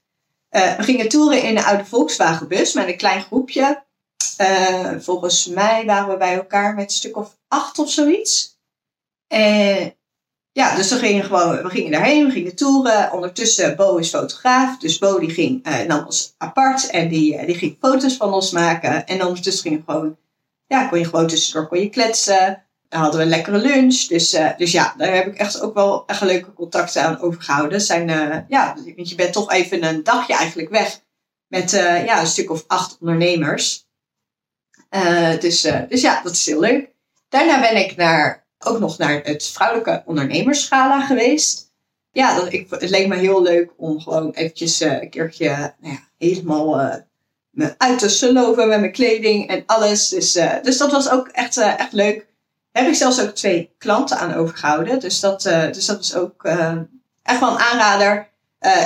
Uh, 0.56 0.76
we 0.76 0.82
gingen 0.82 1.08
toeren 1.08 1.42
in 1.42 1.56
een 1.56 1.64
oude 1.64 1.84
Volkswagen 1.84 2.48
bus 2.48 2.72
met 2.72 2.88
een 2.88 2.96
klein 2.96 3.22
groepje. 3.22 3.84
Uh, 4.40 4.90
volgens 4.98 5.46
mij 5.46 5.84
waren 5.84 6.08
we 6.08 6.16
bij 6.16 6.34
elkaar 6.34 6.74
met 6.74 6.84
een 6.84 6.90
stuk 6.90 7.16
of 7.16 7.38
acht 7.48 7.78
of 7.78 7.90
zoiets. 7.90 8.58
En 9.26 9.94
ja, 10.52 10.76
dus 10.76 10.90
we 10.90 10.96
gingen 10.96 11.24
gewoon, 11.24 11.62
we 11.62 11.70
gingen 11.70 11.90
daarheen, 11.90 12.26
we 12.26 12.30
gingen 12.30 12.56
toeren. 12.56 13.12
Ondertussen, 13.12 13.76
Bo 13.76 13.96
is 13.96 14.08
fotograaf. 14.08 14.78
Dus 14.78 14.98
Bo 14.98 15.18
die 15.18 15.30
ging, 15.30 15.68
uh, 15.68 15.80
nam 15.80 16.06
ons 16.06 16.34
apart 16.38 16.90
en 16.90 17.08
die, 17.08 17.46
die 17.46 17.54
ging 17.54 17.76
foto's 17.80 18.16
van 18.16 18.32
ons 18.32 18.50
maken. 18.50 19.06
En 19.06 19.24
ondertussen 19.24 19.70
ging 19.70 19.82
gewoon, 19.86 20.16
ja, 20.66 20.86
kon 20.86 20.98
je 20.98 21.04
gewoon 21.04 21.26
tussendoor 21.26 21.68
kon 21.68 21.80
je 21.80 21.88
kletsen. 21.88 22.65
Dan 22.96 23.04
hadden 23.04 23.20
we 23.20 23.26
een 23.26 23.36
lekkere 23.36 23.58
lunch. 23.58 24.06
Dus, 24.06 24.34
uh, 24.34 24.50
dus 24.56 24.72
ja, 24.72 24.94
daar 24.96 25.14
heb 25.14 25.26
ik 25.26 25.34
echt 25.34 25.60
ook 25.60 25.74
wel 25.74 26.06
echt 26.06 26.20
leuke 26.20 26.52
contacten 26.52 27.02
aan 27.02 27.20
overgehouden. 27.20 27.80
Zijn, 27.80 28.08
ja, 28.48 28.76
want 28.96 29.08
je 29.08 29.14
bent 29.14 29.32
toch 29.32 29.52
even 29.52 29.84
een 29.84 30.02
dagje 30.02 30.34
eigenlijk 30.34 30.68
weg. 30.68 31.00
Met 31.48 31.70
ja, 31.70 32.20
een 32.20 32.26
stuk 32.26 32.50
of 32.50 32.64
acht 32.66 32.96
ondernemers. 33.00 33.86
dus, 35.40 35.60
dus 35.88 36.00
ja, 36.00 36.22
dat 36.22 36.32
is 36.32 36.46
heel 36.46 36.60
leuk. 36.60 36.90
Daarna 37.28 37.60
ben 37.60 37.76
ik 37.76 37.96
naar 37.96 38.46
ook 38.58 38.78
nog 38.78 38.98
naar 38.98 39.20
het 39.22 39.46
vrouwelijke 39.46 40.02
ondernemerschala 40.06 41.06
geweest. 41.06 41.72
Ja, 42.10 42.36
dat, 42.36 42.52
ik, 42.52 42.66
het 42.70 42.90
leek 42.90 43.06
me 43.06 43.16
heel 43.16 43.42
leuk 43.42 43.72
om 43.76 44.00
gewoon 44.00 44.30
eventjes 44.30 44.82
uh, 44.82 45.02
een 45.02 45.10
keertje 45.10 45.74
nou 45.80 45.94
ja, 45.94 46.08
helemaal 46.18 46.80
uh, 46.80 46.94
me 47.50 47.74
uit 47.78 47.98
te 47.98 48.08
sloven 48.08 48.68
met 48.68 48.80
mijn 48.80 48.92
kleding 48.92 49.48
en 49.48 49.62
alles. 49.66 50.08
Dus, 50.08 50.36
uh, 50.36 50.62
dus 50.62 50.78
dat 50.78 50.92
was 50.92 51.10
ook 51.10 51.28
echt, 51.28 51.56
echt 51.56 51.92
leuk. 51.92 52.26
Heb 52.76 52.88
ik 52.88 52.94
zelfs 52.94 53.20
ook 53.20 53.30
twee 53.30 53.74
klanten 53.78 54.18
aan 54.18 54.34
overgehouden. 54.34 55.00
Dus 55.00 55.20
dat, 55.20 55.42
dus 55.42 55.86
dat 55.86 56.00
is 56.00 56.14
ook 56.14 56.44
echt 57.22 57.40
wel 57.40 57.50
een 57.50 57.58
aanrader. 57.58 58.28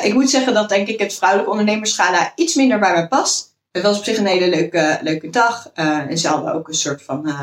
ik 0.03 0.14
moet 0.14 0.31
zeggen 0.31 0.55
dat 0.55 0.68
denk 0.68 0.88
ik 0.88 0.98
het 0.98 1.14
vrouwelijke 1.14 1.50
ondernemerschala 1.50 2.33
iets 2.35 2.55
minder 2.55 2.79
bij 2.79 2.92
mij 2.92 3.09
past. 3.09 3.55
Het 3.72 3.83
was 3.83 3.98
op 3.98 4.05
zich 4.05 4.18
een 4.18 4.26
hele 4.26 4.48
leuke, 4.48 4.98
leuke 5.03 5.31
dag. 5.31 5.70
en 5.74 6.18
ze 6.18 6.29
hadden 6.29 6.55
ook 6.55 6.68
een 6.68 6.74
soort 6.74 7.03
van 7.03 7.35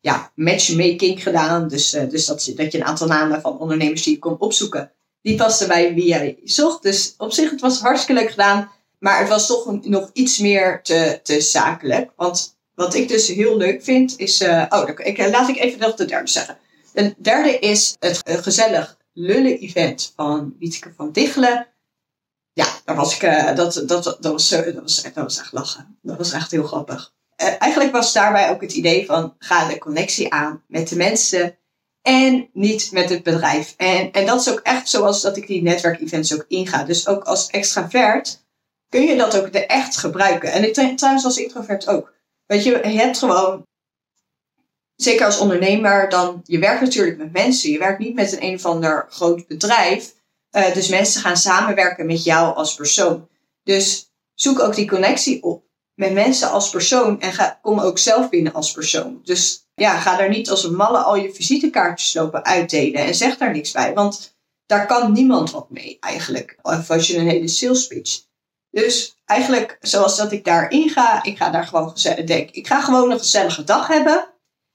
ja, 0.00 0.30
matchmaking 0.34 1.22
gedaan. 1.22 1.68
Dus, 1.68 1.90
dus 1.90 2.26
dat, 2.26 2.52
dat 2.56 2.72
je 2.72 2.78
een 2.78 2.84
aantal 2.84 3.06
namen 3.06 3.40
van 3.40 3.58
ondernemers 3.58 4.02
die 4.02 4.12
je 4.12 4.18
kon 4.18 4.38
opzoeken, 4.38 4.90
die 5.20 5.36
pasten 5.36 5.68
bij 5.68 5.94
wie 5.94 6.06
jij 6.06 6.38
zocht. 6.44 6.82
Dus 6.82 7.14
op 7.18 7.32
zich, 7.32 7.50
het 7.50 7.60
was 7.60 7.80
hartstikke 7.80 8.20
leuk 8.20 8.30
gedaan. 8.30 8.70
Maar 8.98 9.18
het 9.18 9.28
was 9.28 9.46
toch 9.46 9.82
nog 9.82 10.10
iets 10.12 10.38
meer 10.38 10.82
te, 10.82 11.20
te 11.22 11.40
zakelijk. 11.40 12.10
Want 12.16 12.56
wat 12.74 12.94
ik 12.94 13.08
dus 13.08 13.28
heel 13.28 13.56
leuk 13.56 13.82
vind, 13.82 14.18
is. 14.18 14.40
Uh, 14.40 14.64
oh, 14.68 14.88
ik, 14.88 15.18
eh, 15.18 15.30
laat 15.30 15.48
ik 15.48 15.58
even 15.58 15.78
nog 15.78 15.94
de 15.94 16.04
derde 16.04 16.30
zeggen. 16.30 16.58
De 16.92 17.14
derde 17.18 17.58
is 17.58 17.96
het 17.98 18.22
gezellig 18.24 18.96
lullen-event 19.12 20.12
van 20.16 20.54
Wietke 20.58 20.92
van 20.96 21.12
Dichelen. 21.12 21.66
Ja, 22.52 22.66
daar 22.84 22.96
was 22.96 23.14
ik, 23.14 23.20
dat, 23.56 23.56
dat, 23.56 23.86
dat, 23.86 24.32
was, 24.32 24.48
dat, 24.48 24.74
was, 24.74 25.02
dat 25.02 25.14
was 25.14 25.38
echt 25.38 25.52
lachen. 25.52 25.98
Dat 26.02 26.16
was 26.16 26.32
echt 26.32 26.50
heel 26.50 26.64
grappig. 26.64 27.12
Eh, 27.42 27.54
eigenlijk 27.58 27.92
was 27.92 28.12
daarbij 28.12 28.50
ook 28.50 28.60
het 28.60 28.72
idee 28.72 29.06
van 29.06 29.34
ga 29.38 29.68
de 29.68 29.78
connectie 29.78 30.32
aan 30.32 30.62
met 30.66 30.88
de 30.88 30.96
mensen 30.96 31.56
en 32.02 32.48
niet 32.52 32.92
met 32.92 33.08
het 33.08 33.22
bedrijf. 33.22 33.74
En, 33.76 34.12
en 34.12 34.26
dat 34.26 34.40
is 34.40 34.50
ook 34.50 34.60
echt 34.60 34.88
zoals 34.88 35.20
dat 35.20 35.36
ik 35.36 35.46
die 35.46 35.62
netwerkevents 35.62 36.34
ook 36.34 36.44
inga. 36.48 36.84
Dus 36.84 37.06
ook 37.08 37.24
als 37.24 37.46
extravert 37.46 38.44
kun 38.88 39.02
je 39.02 39.16
dat 39.16 39.36
ook 39.36 39.46
echt 39.46 39.96
gebruiken. 39.96 40.52
En 40.52 40.64
ik, 40.64 40.96
trouwens 40.96 41.24
als 41.24 41.36
introvert 41.36 41.88
ook. 41.88 42.12
Weet 42.52 42.64
je, 42.64 42.76
hebt 42.76 43.18
gewoon, 43.18 43.66
zeker 44.94 45.26
als 45.26 45.38
ondernemer, 45.38 46.08
dan, 46.08 46.40
je 46.44 46.58
werkt 46.58 46.80
natuurlijk 46.80 47.18
met 47.18 47.32
mensen. 47.32 47.70
Je 47.70 47.78
werkt 47.78 47.98
niet 47.98 48.14
met 48.14 48.32
een 48.32 48.42
een 48.42 48.54
of 48.54 48.64
ander 48.64 49.06
groot 49.08 49.46
bedrijf. 49.46 50.14
Uh, 50.56 50.74
dus 50.74 50.88
mensen 50.88 51.20
gaan 51.20 51.36
samenwerken 51.36 52.06
met 52.06 52.24
jou 52.24 52.54
als 52.54 52.74
persoon. 52.74 53.28
Dus 53.62 54.10
zoek 54.34 54.60
ook 54.60 54.74
die 54.74 54.88
connectie 54.88 55.42
op 55.42 55.64
met 55.94 56.12
mensen 56.12 56.50
als 56.50 56.70
persoon 56.70 57.20
en 57.20 57.32
ga, 57.32 57.58
kom 57.62 57.80
ook 57.80 57.98
zelf 57.98 58.28
binnen 58.28 58.52
als 58.52 58.72
persoon. 58.72 59.20
Dus 59.24 59.66
ja, 59.74 59.98
ga 59.98 60.16
daar 60.16 60.28
niet 60.28 60.50
als 60.50 60.64
een 60.64 60.76
malle 60.76 60.98
al 60.98 61.16
je 61.16 61.34
visitekaartjes 61.34 62.14
lopen 62.14 62.44
uitdelen 62.44 63.04
en 63.04 63.14
zeg 63.14 63.36
daar 63.36 63.52
niks 63.52 63.70
bij. 63.70 63.94
Want 63.94 64.36
daar 64.66 64.86
kan 64.86 65.12
niemand 65.12 65.50
wat 65.50 65.70
mee 65.70 65.96
eigenlijk. 66.00 66.58
Of 66.62 66.90
als 66.90 67.06
je 67.06 67.16
een 67.16 67.28
hele 67.28 67.48
sales 67.48 67.86
pitch. 67.86 68.30
Dus 68.72 69.16
eigenlijk 69.24 69.76
zoals 69.80 70.16
dat 70.16 70.32
ik 70.32 70.44
daarin 70.44 70.88
ga, 70.88 71.22
ik 71.22 71.36
ga 71.36 71.50
daar 71.50 71.66
gewoon 71.66 71.94
denk, 72.24 72.50
ik 72.50 72.66
ga 72.66 72.80
gewoon 72.80 73.10
een 73.10 73.18
gezellige 73.18 73.64
dag 73.64 73.86
hebben. 73.86 74.28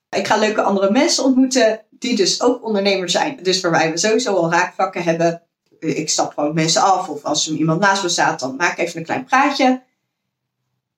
Ik 0.09 0.27
ga 0.27 0.37
leuke 0.37 0.61
andere 0.61 0.91
mensen 0.91 1.23
ontmoeten 1.23 1.81
die 1.89 2.15
dus 2.15 2.41
ook 2.41 2.65
ondernemer 2.65 3.09
zijn. 3.09 3.39
Dus 3.43 3.61
waarbij 3.61 3.91
we 3.91 3.97
sowieso 3.97 4.35
al 4.35 4.51
raakvakken 4.51 5.03
hebben. 5.03 5.41
Ik 5.79 6.09
stap 6.09 6.33
gewoon 6.33 6.53
mensen 6.53 6.81
af 6.81 7.09
of 7.09 7.23
als 7.23 7.47
er 7.47 7.55
iemand 7.55 7.79
naast 7.79 8.03
me 8.03 8.09
staat, 8.09 8.39
dan 8.39 8.55
maak 8.55 8.77
ik 8.77 8.85
even 8.85 8.99
een 8.99 9.05
klein 9.05 9.25
praatje. 9.25 9.81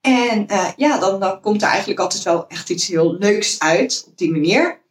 En 0.01 0.45
uh, 0.51 0.69
ja, 0.75 0.97
dan, 0.97 1.19
dan 1.19 1.41
komt 1.41 1.62
er 1.62 1.67
eigenlijk 1.67 1.99
altijd 1.99 2.23
wel 2.23 2.47
echt 2.47 2.69
iets 2.69 2.88
heel 2.88 3.13
leuks 3.13 3.59
uit 3.59 4.05
op 4.07 4.17
die 4.17 4.31
manier. 4.31 4.81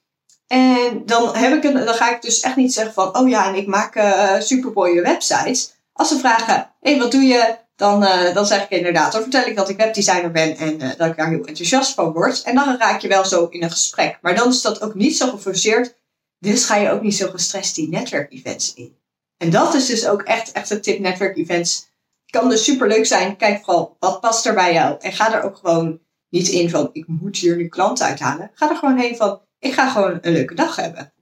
En 0.47 1.03
dan, 1.07 1.37
heb 1.37 1.53
ik 1.53 1.65
een, 1.65 1.85
dan 1.85 1.95
ga 1.95 2.15
ik 2.15 2.23
dus 2.23 2.41
echt 2.41 2.57
niet 2.57 2.73
zeggen 2.73 2.95
van, 2.95 3.17
oh 3.17 3.29
ja, 3.29 3.49
en 3.49 3.55
ik 3.55 3.67
maak 3.67 3.97
uh, 3.97 4.41
supermooie 4.41 5.03
websites. 5.03 5.75
Als 5.93 6.09
ze 6.09 6.19
vragen, 6.19 6.55
hé, 6.81 6.91
hey, 6.91 6.99
wat 6.99 7.13
doe 7.13 7.23
je? 7.23 7.59
Dan, 7.79 8.03
uh, 8.03 8.35
dan 8.35 8.47
zeg 8.47 8.63
ik 8.63 8.71
inderdaad, 8.71 9.13
dan 9.13 9.23
vertel 9.23 9.47
ik 9.47 9.57
dat 9.57 9.69
ik 9.69 9.77
webdesigner 9.77 10.31
ben 10.31 10.57
en 10.57 10.79
dat 10.79 11.09
ik 11.09 11.17
daar 11.17 11.29
heel 11.29 11.45
enthousiast 11.45 11.95
van 11.95 12.13
word. 12.13 12.43
En 12.43 12.55
dan 12.55 12.77
raak 12.79 13.01
je 13.01 13.09
wel 13.09 13.25
zo 13.25 13.47
in 13.47 13.63
een 13.63 13.71
gesprek. 13.71 14.19
Maar 14.23 14.35
dan 14.35 14.49
is 14.49 14.63
dat 14.63 14.81
ook 14.81 14.95
niet 14.95 15.17
zo 15.17 15.31
geforceerd. 15.31 15.97
Dus 16.39 16.65
ga 16.65 16.77
je 16.77 16.91
ook 16.91 17.03
niet 17.03 17.17
zo 17.17 17.31
gestrest 17.31 17.75
die 17.75 17.89
netwerkevents 17.89 18.75
in. 18.75 18.97
En 19.37 19.51
dat 19.51 19.75
is 19.75 19.87
dus 19.87 20.07
ook 20.07 20.23
echt, 20.23 20.53
echt 20.53 20.71
een 20.71 20.81
tip 20.81 20.99
netwerkevents 20.99 21.89
kan 22.31 22.49
dus 22.49 22.65
super 22.65 22.89
leuk 22.89 23.07
zijn. 23.07 23.37
Kijk 23.37 23.65
vooral 23.65 23.97
wat 23.99 24.21
past 24.21 24.47
er 24.47 24.55
bij 24.55 24.73
jou. 24.73 24.97
En 25.01 25.13
ga 25.13 25.35
er 25.35 25.43
ook 25.43 25.57
gewoon 25.57 26.01
niet 26.29 26.49
in 26.49 26.71
van 26.71 26.91
ik 26.93 27.05
moet 27.07 27.37
hier 27.37 27.57
nu 27.57 27.69
klanten 27.69 28.07
uithalen. 28.07 28.51
Ga 28.55 28.71
er 28.71 28.77
gewoon 28.77 28.99
heen 28.99 29.17
van 29.17 29.41
ik 29.59 29.73
ga 29.73 29.91
gewoon 29.91 30.19
een 30.21 30.33
leuke 30.33 30.55
dag 30.55 30.77
hebben. 30.77 31.13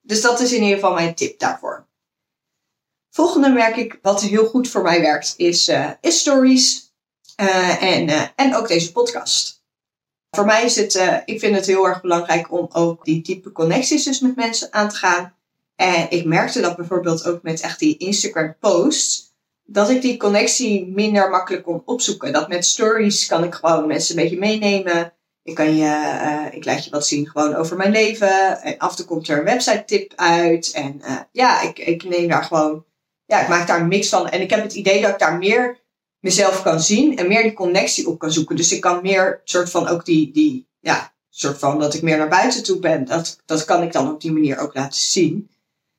Dus 0.00 0.20
dat 0.20 0.40
is 0.40 0.52
in 0.52 0.62
ieder 0.62 0.74
geval 0.74 0.94
mijn 0.94 1.14
tip 1.14 1.38
daarvoor. 1.38 1.77
Volgende 3.18 3.48
merk 3.48 3.76
ik 3.76 3.98
wat 4.02 4.22
heel 4.22 4.46
goed 4.46 4.68
voor 4.68 4.82
mij 4.82 5.00
werkt 5.00 5.34
is, 5.36 5.68
uh, 5.68 5.90
is 6.00 6.18
stories 6.18 6.92
uh, 7.40 7.82
en, 7.82 8.08
uh, 8.08 8.22
en 8.36 8.56
ook 8.56 8.68
deze 8.68 8.92
podcast. 8.92 9.62
Voor 10.30 10.44
mij 10.44 10.64
is 10.64 10.76
het, 10.76 11.22
ik 11.24 11.40
vind 11.40 11.54
het 11.54 11.66
heel 11.66 11.86
erg 11.86 12.00
belangrijk 12.00 12.52
om 12.52 12.68
ook 12.72 13.04
die 13.04 13.22
type 13.22 13.52
connecties 13.52 14.04
dus 14.04 14.20
met 14.20 14.36
mensen 14.36 14.72
aan 14.72 14.88
te 14.88 14.94
gaan. 14.94 15.34
En 15.76 16.10
ik 16.10 16.24
merkte 16.24 16.60
dat 16.60 16.76
bijvoorbeeld 16.76 17.26
ook 17.26 17.42
met 17.42 17.60
echt 17.60 17.78
die 17.78 17.96
Instagram 17.96 18.56
posts 18.60 19.34
dat 19.64 19.90
ik 19.90 20.02
die 20.02 20.16
connectie 20.16 20.86
minder 20.86 21.30
makkelijk 21.30 21.64
kon 21.64 21.82
opzoeken. 21.84 22.32
Dat 22.32 22.48
met 22.48 22.64
stories 22.64 23.26
kan 23.26 23.44
ik 23.44 23.54
gewoon 23.54 23.86
mensen 23.86 24.16
een 24.16 24.22
beetje 24.22 24.38
meenemen. 24.38 25.12
Ik, 25.42 25.54
kan 25.54 25.76
je, 25.76 26.48
ik 26.50 26.64
laat 26.64 26.84
je 26.84 26.90
wat 26.90 27.06
zien 27.06 27.28
gewoon 27.28 27.54
over 27.54 27.76
mijn 27.76 27.92
leven. 27.92 28.62
En 28.62 28.78
af 28.78 28.90
en 28.90 28.96
toe 28.96 29.06
komt 29.06 29.28
er 29.28 29.38
een 29.38 29.44
website 29.44 29.84
tip 29.86 30.12
uit. 30.16 30.70
En 30.70 31.00
ja, 31.32 31.62
ik, 31.62 31.78
ik 31.78 32.04
neem 32.04 32.28
daar 32.28 32.44
gewoon, 32.44 32.86
ja, 33.28 33.42
ik 33.42 33.48
maak 33.48 33.66
daar 33.66 33.80
een 33.80 33.88
mix 33.88 34.08
van. 34.08 34.28
En 34.28 34.40
ik 34.40 34.50
heb 34.50 34.62
het 34.62 34.74
idee 34.74 35.00
dat 35.00 35.10
ik 35.10 35.18
daar 35.18 35.38
meer 35.38 35.78
mezelf 36.20 36.62
kan 36.62 36.80
zien 36.80 37.16
en 37.16 37.28
meer 37.28 37.42
die 37.42 37.52
connectie 37.52 38.08
op 38.08 38.18
kan 38.18 38.32
zoeken. 38.32 38.56
Dus 38.56 38.72
ik 38.72 38.80
kan 38.80 39.02
meer 39.02 39.40
soort 39.44 39.70
van 39.70 39.88
ook 39.88 40.04
die, 40.04 40.32
die 40.32 40.68
ja, 40.80 41.12
soort 41.28 41.58
van 41.58 41.78
dat 41.78 41.94
ik 41.94 42.02
meer 42.02 42.18
naar 42.18 42.28
buiten 42.28 42.62
toe 42.62 42.78
ben. 42.78 43.04
Dat, 43.04 43.40
dat 43.44 43.64
kan 43.64 43.82
ik 43.82 43.92
dan 43.92 44.10
op 44.10 44.20
die 44.20 44.32
manier 44.32 44.58
ook 44.58 44.74
laten 44.74 45.00
zien. 45.00 45.50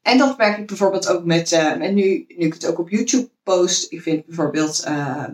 En 0.01 0.17
dat 0.17 0.37
merk 0.37 0.57
ik 0.57 0.67
bijvoorbeeld 0.67 1.07
ook 1.07 1.23
met, 1.23 1.51
uh, 1.51 1.75
met 1.75 1.93
nu, 1.93 2.25
nu 2.27 2.45
ik 2.45 2.53
het 2.53 2.65
ook 2.65 2.79
op 2.79 2.89
YouTube 2.89 3.29
post. 3.43 3.91
Ik 3.91 4.01
vind 4.01 4.25
bijvoorbeeld 4.25 4.83
uh, 4.87 5.25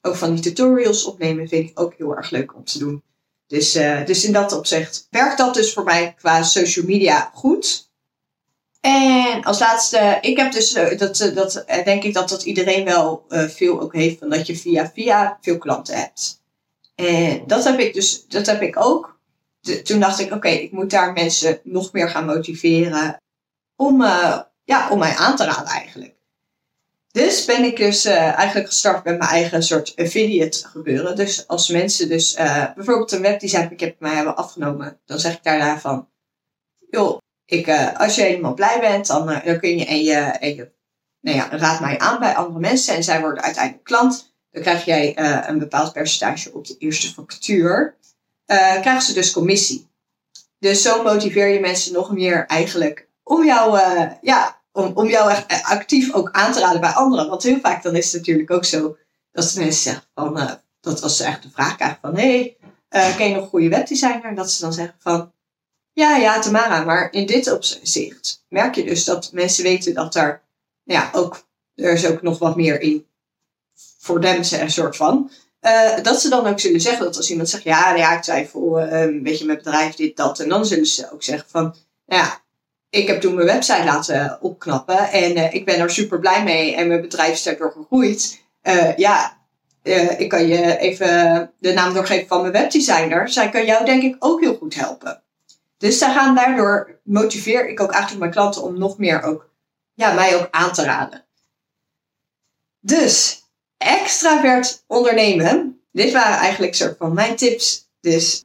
ook 0.00 0.14
van 0.14 0.34
die 0.34 0.42
tutorials 0.42 1.04
opnemen 1.04 1.48
vind 1.48 1.70
ik 1.70 1.80
ook 1.80 1.94
heel 1.94 2.16
erg 2.16 2.30
leuk 2.30 2.54
om 2.54 2.64
te 2.64 2.78
doen. 2.78 3.02
Dus, 3.46 3.76
uh, 3.76 4.06
dus 4.06 4.24
in 4.24 4.32
dat 4.32 4.52
opzicht 4.52 5.06
werkt 5.10 5.38
dat 5.38 5.54
dus 5.54 5.72
voor 5.72 5.84
mij 5.84 6.14
qua 6.18 6.42
social 6.42 6.86
media 6.86 7.30
goed. 7.34 7.90
En 8.82 9.42
als 9.42 9.58
laatste, 9.58 10.18
ik 10.20 10.36
heb 10.36 10.52
dus, 10.52 10.72
dat, 10.72 11.30
dat 11.34 11.64
denk 11.84 12.02
ik 12.02 12.14
dat 12.14 12.28
dat 12.28 12.42
iedereen 12.42 12.84
wel 12.84 13.26
veel 13.28 13.80
ook 13.80 13.94
heeft, 13.94 14.18
van 14.18 14.30
dat 14.30 14.46
je 14.46 14.56
via 14.56 14.90
via 14.94 15.38
veel 15.40 15.58
klanten 15.58 15.96
hebt. 15.96 16.40
En 16.94 17.42
dat 17.46 17.64
heb 17.64 17.78
ik 17.78 17.94
dus, 17.94 18.26
dat 18.26 18.46
heb 18.46 18.62
ik 18.62 18.84
ook. 18.84 19.18
Toen 19.84 20.00
dacht 20.00 20.20
ik, 20.20 20.32
oké, 20.32 20.48
ik 20.48 20.72
moet 20.72 20.90
daar 20.90 21.12
mensen 21.12 21.60
nog 21.62 21.92
meer 21.92 22.08
gaan 22.08 22.26
motiveren 22.26 23.22
om, 23.76 24.02
ja, 24.64 24.90
om 24.90 24.98
mij 24.98 25.14
aan 25.16 25.36
te 25.36 25.44
raden 25.44 25.72
eigenlijk. 25.72 26.14
Dus 27.10 27.44
ben 27.44 27.64
ik 27.64 27.76
dus 27.76 28.04
eigenlijk 28.04 28.66
gestart 28.66 29.04
met 29.04 29.18
mijn 29.18 29.30
eigen 29.30 29.62
soort 29.62 29.92
affiliate 29.96 30.68
gebeuren. 30.68 31.16
Dus 31.16 31.48
als 31.48 31.68
mensen 31.68 32.08
dus 32.08 32.34
bijvoorbeeld 32.74 33.12
een 33.12 33.22
webdesign 33.22 33.94
mij 33.98 34.14
hebben 34.14 34.36
afgenomen, 34.36 35.00
dan 35.06 35.18
zeg 35.18 35.32
ik 35.32 35.42
daarna 35.42 35.80
van, 35.80 36.08
joh, 36.90 37.18
ik, 37.52 37.68
als 37.96 38.14
je 38.14 38.22
helemaal 38.22 38.54
blij 38.54 38.80
bent, 38.80 39.06
dan, 39.06 39.26
dan 39.26 39.58
kun 39.58 39.78
je 39.78 39.86
en 39.86 40.02
je, 40.02 40.14
en 40.14 40.54
je 40.54 40.70
nou 41.20 41.36
ja, 41.36 41.48
raad 41.50 41.80
mij 41.80 41.98
aan 41.98 42.18
bij 42.18 42.36
andere 42.36 42.60
mensen 42.60 42.94
en 42.94 43.04
zij 43.04 43.20
worden 43.20 43.42
uiteindelijk 43.42 43.84
klant. 43.84 44.32
Dan 44.50 44.62
krijg 44.62 44.84
jij 44.84 45.18
een 45.48 45.58
bepaald 45.58 45.92
percentage 45.92 46.52
op 46.52 46.66
de 46.66 46.76
eerste 46.78 47.12
factuur. 47.12 47.96
krijgen 48.46 49.02
ze 49.02 49.12
dus 49.12 49.30
commissie. 49.30 49.90
Dus 50.58 50.82
zo 50.82 51.02
motiveer 51.02 51.46
je 51.46 51.60
mensen 51.60 51.92
nog 51.92 52.12
meer 52.12 52.46
eigenlijk 52.46 53.08
om 53.22 53.44
jou, 53.44 53.78
ja, 54.20 54.60
om, 54.72 54.92
om 54.94 55.08
jou 55.08 55.30
echt 55.30 55.62
actief 55.62 56.12
ook 56.12 56.30
aan 56.30 56.52
te 56.52 56.60
raden 56.60 56.80
bij 56.80 56.90
anderen. 56.90 57.28
Want 57.28 57.42
heel 57.42 57.60
vaak 57.60 57.82
dan 57.82 57.96
is 57.96 58.12
het 58.12 58.20
natuurlijk 58.20 58.50
ook 58.50 58.64
zo 58.64 58.96
dat 59.32 59.54
mensen 59.54 59.82
zeggen 59.82 60.04
van, 60.14 60.58
dat 60.80 61.00
was 61.00 61.20
echt 61.20 61.42
de 61.42 61.50
vraag 61.50 61.76
krijgen 61.76 61.98
van, 62.00 62.16
hé, 62.16 62.56
hey, 62.88 63.14
ken 63.16 63.28
je 63.28 63.34
nog 63.34 63.42
een 63.42 63.48
goede 63.48 63.68
webdesigner? 63.68 64.34
Dat 64.34 64.50
ze 64.50 64.60
dan 64.60 64.72
zeggen 64.72 64.96
van, 64.98 65.32
ja, 65.92 66.16
ja, 66.16 66.40
Tamara, 66.40 66.84
maar 66.84 67.12
in 67.12 67.26
dit 67.26 67.52
opzicht 67.52 68.44
merk 68.48 68.74
je 68.74 68.84
dus 68.84 69.04
dat 69.04 69.32
mensen 69.32 69.64
weten 69.64 69.94
dat 69.94 70.14
er, 70.14 70.42
ja, 70.82 71.10
ook, 71.12 71.46
er 71.74 71.92
is 71.92 72.06
ook 72.06 72.22
nog 72.22 72.38
wat 72.38 72.56
meer 72.56 72.80
in 72.80 73.06
voor 73.98 74.20
them, 74.20 74.42
een 74.60 74.70
soort 74.70 74.96
van. 74.96 75.30
Uh, 75.60 76.02
dat 76.02 76.20
ze 76.20 76.28
dan 76.28 76.46
ook 76.46 76.60
zullen 76.60 76.80
zeggen 76.80 77.04
dat 77.04 77.16
als 77.16 77.30
iemand 77.30 77.48
zegt, 77.48 77.62
ja, 77.62 77.94
ja 77.94 78.16
ik 78.16 78.22
twijfel 78.22 78.80
uh, 78.80 79.00
een 79.00 79.22
beetje 79.22 79.44
mijn 79.44 79.58
bedrijf, 79.58 79.94
dit, 79.94 80.16
dat. 80.16 80.40
En 80.40 80.48
dan 80.48 80.66
zullen 80.66 80.86
ze 80.86 81.12
ook 81.12 81.22
zeggen 81.22 81.48
van, 81.50 81.62
nou 82.06 82.22
ja, 82.22 82.42
ik 82.90 83.06
heb 83.06 83.20
toen 83.20 83.34
mijn 83.34 83.46
website 83.46 83.84
laten 83.84 84.38
opknappen 84.40 85.10
en 85.10 85.36
uh, 85.36 85.54
ik 85.54 85.64
ben 85.64 85.78
er 85.78 85.90
super 85.90 86.18
blij 86.18 86.42
mee 86.44 86.74
en 86.74 86.88
mijn 86.88 87.00
bedrijf 87.00 87.32
is 87.32 87.42
daardoor 87.42 87.72
gegroeid. 87.72 88.40
ja, 88.96 89.40
ik 90.16 90.28
kan 90.28 90.46
je 90.46 90.78
even 90.78 91.50
de 91.58 91.72
naam 91.72 91.94
doorgeven 91.94 92.26
van 92.26 92.40
mijn 92.40 92.52
webdesigner. 92.52 93.28
Zij 93.28 93.48
kan 93.48 93.64
jou 93.64 93.84
denk 93.84 94.02
ik 94.02 94.16
ook 94.18 94.40
heel 94.40 94.56
goed 94.56 94.74
helpen. 94.74 95.21
Dus 95.82 95.98
zij 95.98 96.12
gaan 96.12 96.34
daardoor, 96.34 97.00
motiveer 97.04 97.68
ik 97.68 97.80
ook 97.80 97.90
eigenlijk 97.90 98.20
mijn 98.20 98.32
klanten 98.32 98.62
om 98.62 98.78
nog 98.78 98.98
meer 98.98 99.22
ook, 99.22 99.50
ja, 99.94 100.12
mij 100.12 100.36
ook 100.36 100.48
aan 100.50 100.72
te 100.72 100.84
raden. 100.84 101.24
Dus, 102.80 103.42
extravert 103.76 104.84
ondernemen. 104.86 105.80
Dit 105.92 106.12
waren 106.12 106.38
eigenlijk 106.38 106.74
soort 106.74 106.96
van 106.96 107.14
mijn 107.14 107.36
tips. 107.36 107.88
Dus 108.00 108.44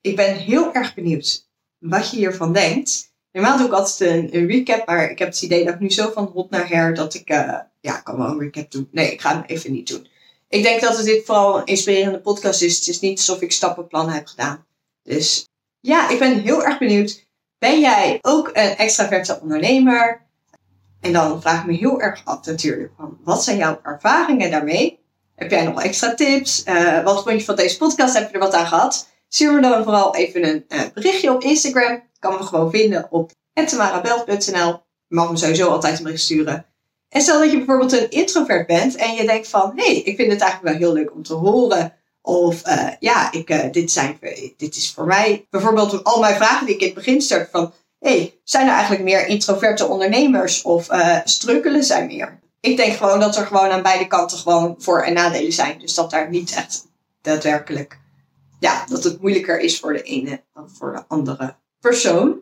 ik 0.00 0.16
ben 0.16 0.36
heel 0.36 0.72
erg 0.72 0.94
benieuwd 0.94 1.48
wat 1.78 2.10
je 2.10 2.16
hiervan 2.16 2.52
denkt. 2.52 3.12
Normaal 3.32 3.56
doe 3.56 3.66
ik 3.66 3.72
altijd 3.72 4.32
een, 4.32 4.46
recap, 4.46 4.86
maar 4.86 5.10
ik 5.10 5.18
heb 5.18 5.28
het 5.28 5.42
idee 5.42 5.64
dat 5.64 5.74
ik 5.74 5.80
nu 5.80 5.90
zo 5.90 6.10
van 6.10 6.24
hot 6.24 6.50
naar 6.50 6.68
her 6.68 6.94
dat 6.94 7.14
ik, 7.14 7.30
uh, 7.30 7.58
ja, 7.80 7.98
ik 7.98 8.04
kan 8.04 8.18
wel 8.18 8.26
een 8.26 8.38
recap 8.38 8.70
doen. 8.70 8.88
Nee, 8.92 9.12
ik 9.12 9.20
ga 9.20 9.34
hem 9.34 9.44
even 9.46 9.72
niet 9.72 9.88
doen. 9.88 10.08
Ik 10.48 10.62
denk 10.62 10.80
dat 10.80 10.96
het 10.96 11.06
dit 11.06 11.24
vooral 11.24 11.58
een 11.58 11.66
inspirerende 11.66 12.20
podcast 12.20 12.62
is. 12.62 12.78
Het 12.78 12.88
is 12.88 13.00
niet 13.00 13.18
alsof 13.18 13.40
ik 13.40 13.52
stappenplannen 13.52 14.14
heb 14.14 14.26
gedaan. 14.26 14.66
Dus 15.02 15.48
ja, 15.80 16.08
ik 16.08 16.18
ben 16.18 16.40
heel 16.40 16.64
erg 16.64 16.78
benieuwd. 16.78 17.26
Ben 17.58 17.80
jij 17.80 18.18
ook 18.22 18.48
een 18.52 18.76
extraverte 18.76 19.38
ondernemer? 19.42 20.26
En 21.00 21.12
dan 21.12 21.40
vraag 21.40 21.60
ik 21.60 21.66
me 21.66 21.72
heel 21.72 22.00
erg 22.00 22.20
af 22.24 22.46
natuurlijk 22.46 22.92
wat 23.24 23.44
zijn 23.44 23.56
jouw 23.56 23.80
ervaringen 23.82 24.50
daarmee? 24.50 25.00
Heb 25.34 25.50
jij 25.50 25.64
nog 25.64 25.82
extra 25.82 26.14
tips? 26.14 26.64
Uh, 26.66 27.04
wat 27.04 27.22
vond 27.22 27.38
je 27.38 27.44
van 27.44 27.56
deze 27.56 27.76
podcast? 27.76 28.14
Heb 28.14 28.28
je 28.28 28.34
er 28.34 28.40
wat 28.40 28.54
aan 28.54 28.66
gehad? 28.66 29.08
Stuur 29.28 29.52
me 29.52 29.60
dan 29.60 29.84
vooral 29.84 30.14
even 30.14 30.48
een 30.48 30.64
uh, 30.68 30.80
berichtje 30.94 31.32
op 31.32 31.42
Instagram. 31.42 32.02
Kan 32.18 32.32
me 32.32 32.42
gewoon 32.42 32.70
vinden 32.70 33.06
op 33.10 33.32
tamarabelt.nl. 33.66 34.82
Je 35.06 35.14
mag 35.14 35.30
me 35.30 35.36
sowieso 35.36 35.68
altijd 35.68 35.98
een 35.98 36.04
bericht 36.04 36.22
sturen. 36.22 36.66
En 37.08 37.20
stel 37.20 37.38
dat 37.38 37.50
je 37.50 37.56
bijvoorbeeld 37.56 37.92
een 37.92 38.10
introvert 38.10 38.66
bent 38.66 38.96
en 38.96 39.14
je 39.14 39.26
denkt 39.26 39.48
van, 39.48 39.72
hé, 39.76 39.84
hey, 39.84 39.96
ik 39.96 40.16
vind 40.16 40.32
het 40.32 40.40
eigenlijk 40.40 40.78
wel 40.78 40.88
heel 40.88 40.96
leuk 40.98 41.14
om 41.14 41.22
te 41.22 41.34
horen. 41.34 41.94
Of 42.28 42.66
uh, 42.66 42.88
ja, 43.00 43.32
ik, 43.32 43.72
dit, 43.72 43.90
zijn, 43.90 44.18
dit 44.56 44.76
is 44.76 44.92
voor 44.92 45.06
mij. 45.06 45.46
Bijvoorbeeld 45.50 46.04
al 46.04 46.20
mijn 46.20 46.36
vragen 46.36 46.66
die 46.66 46.74
ik 46.74 46.80
in 46.80 46.86
het 46.86 46.94
begin 46.94 47.20
start 47.20 47.48
van, 47.50 47.72
hey, 47.98 48.40
zijn 48.44 48.66
er 48.66 48.72
eigenlijk 48.72 49.02
meer 49.02 49.26
introverte 49.26 49.86
ondernemers 49.86 50.62
of 50.62 50.92
uh, 50.92 51.18
strukkelen 51.24 51.84
zij 51.84 52.06
meer? 52.06 52.40
Ik 52.60 52.76
denk 52.76 52.96
gewoon 52.96 53.20
dat 53.20 53.36
er 53.36 53.46
gewoon 53.46 53.70
aan 53.70 53.82
beide 53.82 54.06
kanten 54.06 54.38
gewoon 54.38 54.74
voor- 54.78 55.02
en 55.02 55.12
nadelen 55.12 55.52
zijn. 55.52 55.78
Dus 55.78 55.94
dat 55.94 56.10
daar 56.10 56.30
niet 56.30 56.54
echt 56.54 56.86
daadwerkelijk, 57.22 57.98
ja, 58.60 58.84
dat 58.88 59.04
het 59.04 59.20
moeilijker 59.20 59.60
is 59.60 59.78
voor 59.78 59.92
de 59.92 60.02
ene 60.02 60.42
dan 60.54 60.70
voor 60.78 60.92
de 60.92 61.02
andere 61.08 61.54
persoon. 61.80 62.36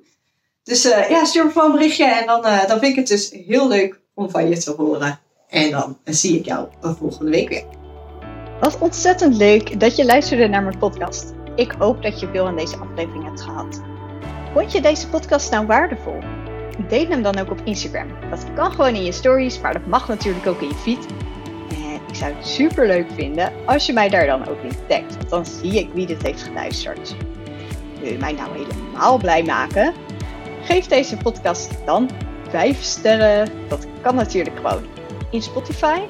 Dus 0.63 0.83
ja, 0.83 1.25
stuur 1.25 1.45
me 1.45 1.51
gewoon 1.51 1.71
een 1.71 1.77
berichtje 1.77 2.05
en 2.05 2.27
dan, 2.27 2.43
dan 2.43 2.79
vind 2.79 2.83
ik 2.83 2.97
het 2.97 3.09
dus 3.09 3.31
heel 3.31 3.69
leuk 3.69 4.01
om 4.15 4.31
van 4.31 4.49
je 4.49 4.59
te 4.59 4.71
horen. 4.71 5.21
En 5.49 5.71
dan 5.71 5.99
zie 6.05 6.39
ik 6.39 6.45
jou 6.45 6.69
volgende 6.81 7.31
week 7.31 7.49
weer. 7.49 7.86
Wat 8.61 8.79
ontzettend 8.79 9.37
leuk 9.37 9.81
dat 9.81 9.97
je 9.97 10.05
luisterde 10.05 10.49
naar 10.49 10.63
mijn 10.63 10.79
podcast. 10.79 11.35
Ik 11.55 11.75
hoop 11.79 12.03
dat 12.03 12.21
je 12.21 12.29
veel 12.33 12.47
aan 12.47 12.57
deze 12.57 12.77
aflevering 12.77 13.25
hebt 13.25 13.43
gehad. 13.43 13.81
Vond 14.53 14.73
je 14.73 14.81
deze 14.81 15.09
podcast 15.09 15.51
nou 15.51 15.67
waardevol? 15.67 16.19
Deel 16.89 17.07
hem 17.09 17.23
dan 17.23 17.39
ook 17.39 17.51
op 17.51 17.61
Instagram. 17.65 18.09
Dat 18.31 18.47
kan 18.55 18.71
gewoon 18.71 18.95
in 18.95 19.05
je 19.05 19.13
stories, 19.13 19.61
maar 19.61 19.73
dat 19.73 19.87
mag 19.87 20.09
natuurlijk 20.09 20.47
ook 20.47 20.61
in 20.61 20.69
je 20.69 20.75
feed. 20.75 21.07
En 21.71 22.01
ik 22.09 22.15
zou 22.15 22.35
het 22.35 22.47
super 22.47 22.87
leuk 22.87 23.07
vinden 23.15 23.53
als 23.67 23.87
je 23.87 23.93
mij 23.93 24.09
daar 24.09 24.27
dan 24.27 24.49
ook 24.49 24.63
in 24.63 24.77
tagt, 24.87 25.17
want 25.17 25.29
dan 25.29 25.47
zie 25.47 25.79
ik 25.79 25.91
wie 25.95 26.07
dit 26.07 26.23
heeft 26.23 26.43
geluisterd. 26.43 27.17
Wil 28.01 28.13
je 28.13 28.19
mij 28.19 28.33
nou 28.33 28.49
helemaal 28.53 29.19
blij 29.19 29.43
maken? 29.43 29.95
Geef 30.63 30.87
deze 30.87 31.17
podcast 31.17 31.71
dan 31.85 32.11
5 32.49 32.83
sterren. 32.83 33.49
Dat 33.69 33.87
kan 34.01 34.15
natuurlijk 34.15 34.57
gewoon 34.57 34.83
in 35.31 35.43
Spotify. 35.43 36.01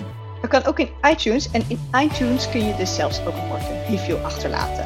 Dat 0.51 0.63
kan 0.63 0.71
ook 0.71 0.79
in 0.79 0.89
iTunes. 1.11 1.51
En 1.51 1.63
in 1.69 1.81
iTunes 2.03 2.51
kun 2.51 2.67
je 2.67 2.77
dus 2.77 2.95
zelfs 2.95 3.21
ook 3.21 3.35
een 3.35 3.97
review 3.97 4.25
achterlaten. 4.25 4.85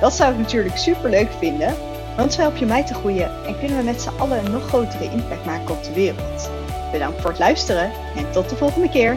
Dat 0.00 0.12
zou 0.12 0.32
ik 0.32 0.38
natuurlijk 0.38 0.76
super 0.76 1.10
leuk 1.10 1.30
vinden. 1.38 1.74
Want 2.16 2.32
zo 2.32 2.40
help 2.40 2.56
je 2.56 2.66
mij 2.66 2.84
te 2.84 2.94
groeien 2.94 3.30
en 3.46 3.58
kunnen 3.58 3.76
we 3.76 3.82
met 3.84 4.00
z'n 4.00 4.18
allen 4.18 4.44
een 4.44 4.52
nog 4.52 4.66
grotere 4.66 5.04
impact 5.04 5.44
maken 5.44 5.70
op 5.70 5.84
de 5.84 5.92
wereld. 5.92 6.50
Bedankt 6.92 7.20
voor 7.20 7.30
het 7.30 7.38
luisteren 7.38 7.90
en 8.16 8.30
tot 8.32 8.48
de 8.48 8.56
volgende 8.56 8.88
keer. 8.88 9.16